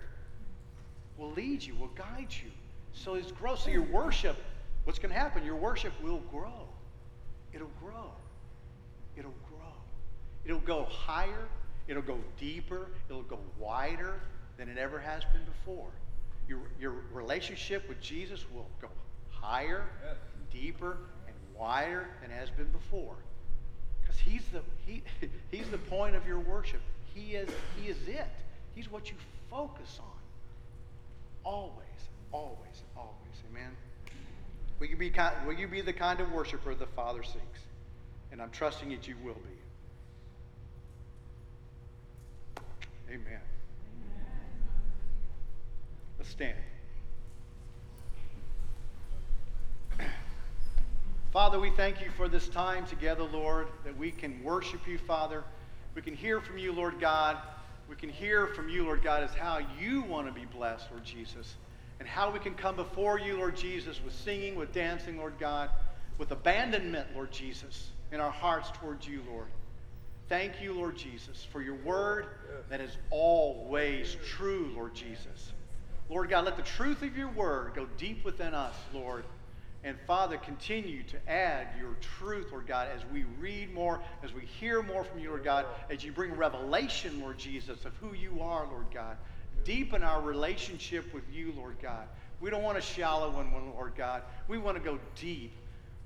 will 1.18 1.30
lead 1.32 1.62
you, 1.62 1.74
will 1.74 1.88
guide 1.88 2.28
you. 2.30 2.50
So 2.92 3.14
it's 3.14 3.32
growth. 3.32 3.60
So 3.60 3.70
your 3.70 3.82
worship, 3.82 4.36
what's 4.84 4.98
going 4.98 5.12
to 5.12 5.18
happen? 5.18 5.44
Your 5.44 5.56
worship 5.56 5.92
will 6.02 6.22
grow. 6.30 6.68
It'll 7.52 7.70
grow. 7.80 8.10
It'll 9.16 9.34
grow. 9.48 9.72
It'll 10.44 10.58
go 10.60 10.84
higher. 10.84 11.48
It'll 11.86 12.02
go 12.02 12.18
deeper. 12.38 12.88
It'll 13.08 13.22
go 13.22 13.38
wider 13.58 14.20
than 14.56 14.68
it 14.68 14.78
ever 14.78 14.98
has 14.98 15.22
been 15.32 15.44
before. 15.44 15.90
Your, 16.48 16.60
your 16.80 16.94
relationship 17.12 17.88
with 17.88 18.00
Jesus 18.00 18.44
will 18.54 18.66
go 18.80 18.88
higher, 19.30 19.84
yes. 20.04 20.16
deeper, 20.50 20.98
wider 21.58 22.06
than 22.20 22.30
has 22.30 22.50
been 22.50 22.68
before. 22.68 23.16
Because 24.00 24.18
he's 24.18 24.42
the, 24.52 24.60
he, 24.86 25.02
he's 25.50 25.68
the 25.68 25.78
point 25.78 26.16
of 26.16 26.26
your 26.26 26.40
worship. 26.40 26.80
He 27.14 27.34
is, 27.34 27.48
he 27.80 27.88
is 27.88 27.96
it. 28.06 28.26
He's 28.74 28.90
what 28.90 29.10
you 29.10 29.16
focus 29.50 29.98
on. 30.00 30.08
Always, 31.44 32.08
always, 32.32 32.82
always. 32.96 33.14
Amen. 33.50 33.70
Will 34.80 34.88
you 34.88 34.96
be, 34.96 35.10
kind, 35.10 35.34
will 35.46 35.54
you 35.54 35.68
be 35.68 35.80
the 35.80 35.92
kind 35.92 36.20
of 36.20 36.32
worshiper 36.32 36.74
the 36.74 36.86
Father 36.86 37.22
seeks? 37.22 37.60
And 38.32 38.42
I'm 38.42 38.50
trusting 38.50 38.88
that 38.90 39.06
you 39.06 39.14
will 39.22 39.34
be. 39.34 39.40
Amen. 43.10 43.40
Let's 46.18 46.30
stand. 46.30 46.56
Father, 51.34 51.60
we 51.60 51.68
thank 51.70 52.00
you 52.00 52.10
for 52.16 52.28
this 52.28 52.48
time 52.48 52.86
together, 52.86 53.24
Lord, 53.24 53.66
that 53.84 53.98
we 53.98 54.10
can 54.10 54.42
worship 54.42 54.88
you, 54.88 54.96
Father. 54.96 55.44
We 55.94 56.00
can 56.00 56.14
hear 56.14 56.40
from 56.40 56.56
you, 56.56 56.72
Lord 56.72 56.98
God 56.98 57.36
we 57.88 57.96
can 57.96 58.08
hear 58.08 58.46
from 58.46 58.68
you, 58.68 58.84
Lord 58.84 59.02
God, 59.02 59.22
is 59.22 59.34
how 59.34 59.60
you 59.78 60.02
want 60.02 60.26
to 60.26 60.32
be 60.32 60.46
blessed, 60.46 60.90
Lord 60.90 61.04
Jesus, 61.04 61.56
and 62.00 62.08
how 62.08 62.30
we 62.30 62.38
can 62.38 62.54
come 62.54 62.76
before 62.76 63.18
you, 63.18 63.36
Lord 63.36 63.56
Jesus, 63.56 64.02
with 64.02 64.14
singing, 64.14 64.56
with 64.56 64.72
dancing, 64.72 65.18
Lord 65.18 65.34
God, 65.38 65.68
with 66.16 66.30
abandonment, 66.30 67.08
Lord 67.14 67.30
Jesus, 67.30 67.90
in 68.10 68.20
our 68.20 68.30
hearts 68.30 68.70
towards 68.74 69.06
you, 69.06 69.22
Lord. 69.30 69.46
Thank 70.28 70.62
you, 70.62 70.72
Lord 70.72 70.96
Jesus, 70.96 71.46
for 71.52 71.60
your 71.60 71.74
word 71.76 72.26
that 72.70 72.80
is 72.80 72.96
always 73.10 74.16
true, 74.26 74.70
Lord 74.74 74.94
Jesus. 74.94 75.52
Lord 76.08 76.30
God, 76.30 76.46
let 76.46 76.56
the 76.56 76.62
truth 76.62 77.02
of 77.02 77.16
your 77.16 77.30
word 77.30 77.72
go 77.74 77.86
deep 77.98 78.24
within 78.24 78.54
us, 78.54 78.74
Lord. 78.94 79.24
And 79.84 79.98
Father, 80.06 80.38
continue 80.38 81.02
to 81.04 81.30
add 81.30 81.68
your 81.78 81.94
truth, 82.00 82.48
Lord 82.50 82.66
God, 82.66 82.88
as 82.94 83.02
we 83.12 83.24
read 83.38 83.72
more, 83.72 84.00
as 84.22 84.32
we 84.32 84.40
hear 84.40 84.82
more 84.82 85.04
from 85.04 85.18
you, 85.18 85.28
Lord 85.28 85.44
God, 85.44 85.66
as 85.90 86.02
you 86.02 86.10
bring 86.10 86.34
revelation, 86.34 87.20
Lord 87.20 87.36
Jesus, 87.36 87.84
of 87.84 87.92
who 88.00 88.14
you 88.14 88.40
are, 88.40 88.66
Lord 88.66 88.86
God. 88.92 89.18
Deepen 89.62 90.02
our 90.02 90.22
relationship 90.22 91.12
with 91.12 91.24
you, 91.30 91.52
Lord 91.54 91.76
God. 91.82 92.06
We 92.40 92.48
don't 92.48 92.62
want 92.62 92.78
a 92.78 92.80
shallow 92.80 93.30
one, 93.30 93.52
Lord 93.74 93.92
God. 93.94 94.22
We 94.48 94.56
want 94.56 94.78
to 94.78 94.82
go 94.82 94.98
deep. 95.16 95.52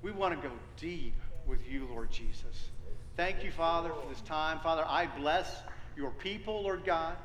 We 0.01 0.11
want 0.11 0.39
to 0.39 0.47
go 0.47 0.53
deep 0.77 1.15
with 1.47 1.65
you, 1.69 1.87
Lord 1.89 2.11
Jesus. 2.11 2.69
Thank 3.15 3.43
you, 3.45 3.51
Father, 3.51 3.89
for 3.89 4.07
this 4.09 4.21
time. 4.21 4.59
Father, 4.59 4.83
I 4.85 5.07
bless 5.17 5.61
your 5.95 6.11
people, 6.11 6.63
Lord 6.63 6.83
God. 6.85 7.15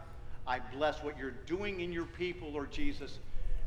I 0.46 0.60
bless 0.72 1.02
what 1.02 1.18
you're 1.18 1.34
doing 1.46 1.80
in 1.80 1.92
your 1.92 2.06
people, 2.06 2.50
Lord 2.50 2.70
Jesus. 2.70 3.18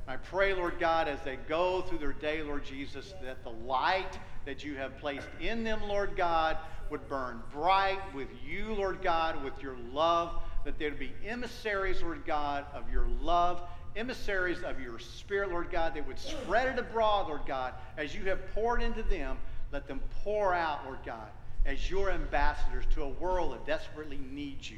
I 0.08 0.16
pray, 0.16 0.54
Lord 0.54 0.80
God, 0.80 1.10
as 1.10 1.20
they 1.22 1.36
go 1.36 1.82
through 1.82 1.98
their 1.98 2.14
day, 2.14 2.42
Lord 2.42 2.64
Jesus, 2.64 3.14
that 3.22 3.44
the 3.44 3.50
light 3.50 4.18
that 4.46 4.64
you 4.64 4.76
have 4.76 4.98
placed 5.00 5.28
in 5.42 5.66
them, 5.66 5.82
Lord 5.86 6.16
God, 6.16 6.58
would 6.90 7.08
burn 7.10 7.42
bright 7.52 8.00
with 8.16 8.30
you, 8.48 8.74
Lord 8.74 9.02
God, 9.02 9.44
with 9.44 9.62
your 9.62 9.76
love, 9.92 10.32
that 10.64 10.80
there 10.80 10.92
would 10.92 11.00
be 11.00 11.12
emissaries, 11.26 12.02
Lord 12.02 12.26
God, 12.26 12.66
of 12.74 12.90
your 12.90 13.06
love, 13.22 13.62
emissaries 13.98 14.64
of 14.64 14.80
your 14.80 14.98
spirit, 14.98 15.50
Lord 15.50 15.70
God, 15.72 15.94
that 15.96 16.08
would 16.08 16.20
spread 16.20 16.68
it 16.68 16.80
abroad, 16.80 17.28
Lord 17.28 17.42
God, 17.46 17.74
as 17.98 18.16
you 18.16 18.24
have 18.26 18.54
poured 18.54 18.82
into 18.82 19.04
them, 19.04 19.38
let 19.74 19.88
them 19.88 20.00
pour 20.24 20.54
out, 20.54 20.86
Lord 20.86 21.00
God, 21.06 21.28
as 21.66 21.90
your 21.90 22.12
ambassadors 22.12 22.86
to 22.94 23.04
a 23.04 23.10
world 23.10 23.54
that 23.54 23.66
desperately 23.66 24.20
needs 24.32 24.72
you. 24.72 24.78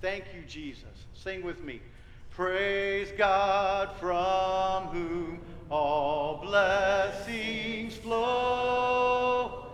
Thank 0.00 0.24
you, 0.34 0.42
Jesus. 0.42 1.06
Sing 1.14 1.44
with 1.44 1.62
me. 1.62 1.80
Praise 2.36 3.12
God 3.16 3.90
from 4.00 4.88
whom 4.88 5.40
all 5.70 6.38
blessings 6.42 7.94
flow. 7.94 9.66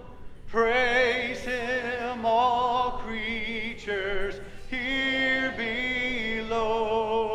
Praise 0.47 1.39
Him, 1.39 2.27
all 2.27 3.01
creatures 3.03 4.35
here 4.69 5.55
below. 5.57 7.30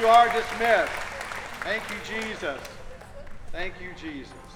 You 0.00 0.06
are 0.06 0.32
dismissed. 0.32 0.92
Thank 1.62 1.82
you, 1.90 1.96
Jesus. 2.06 2.60
Thank 3.50 3.74
you, 3.80 3.90
Jesus. 4.00 4.47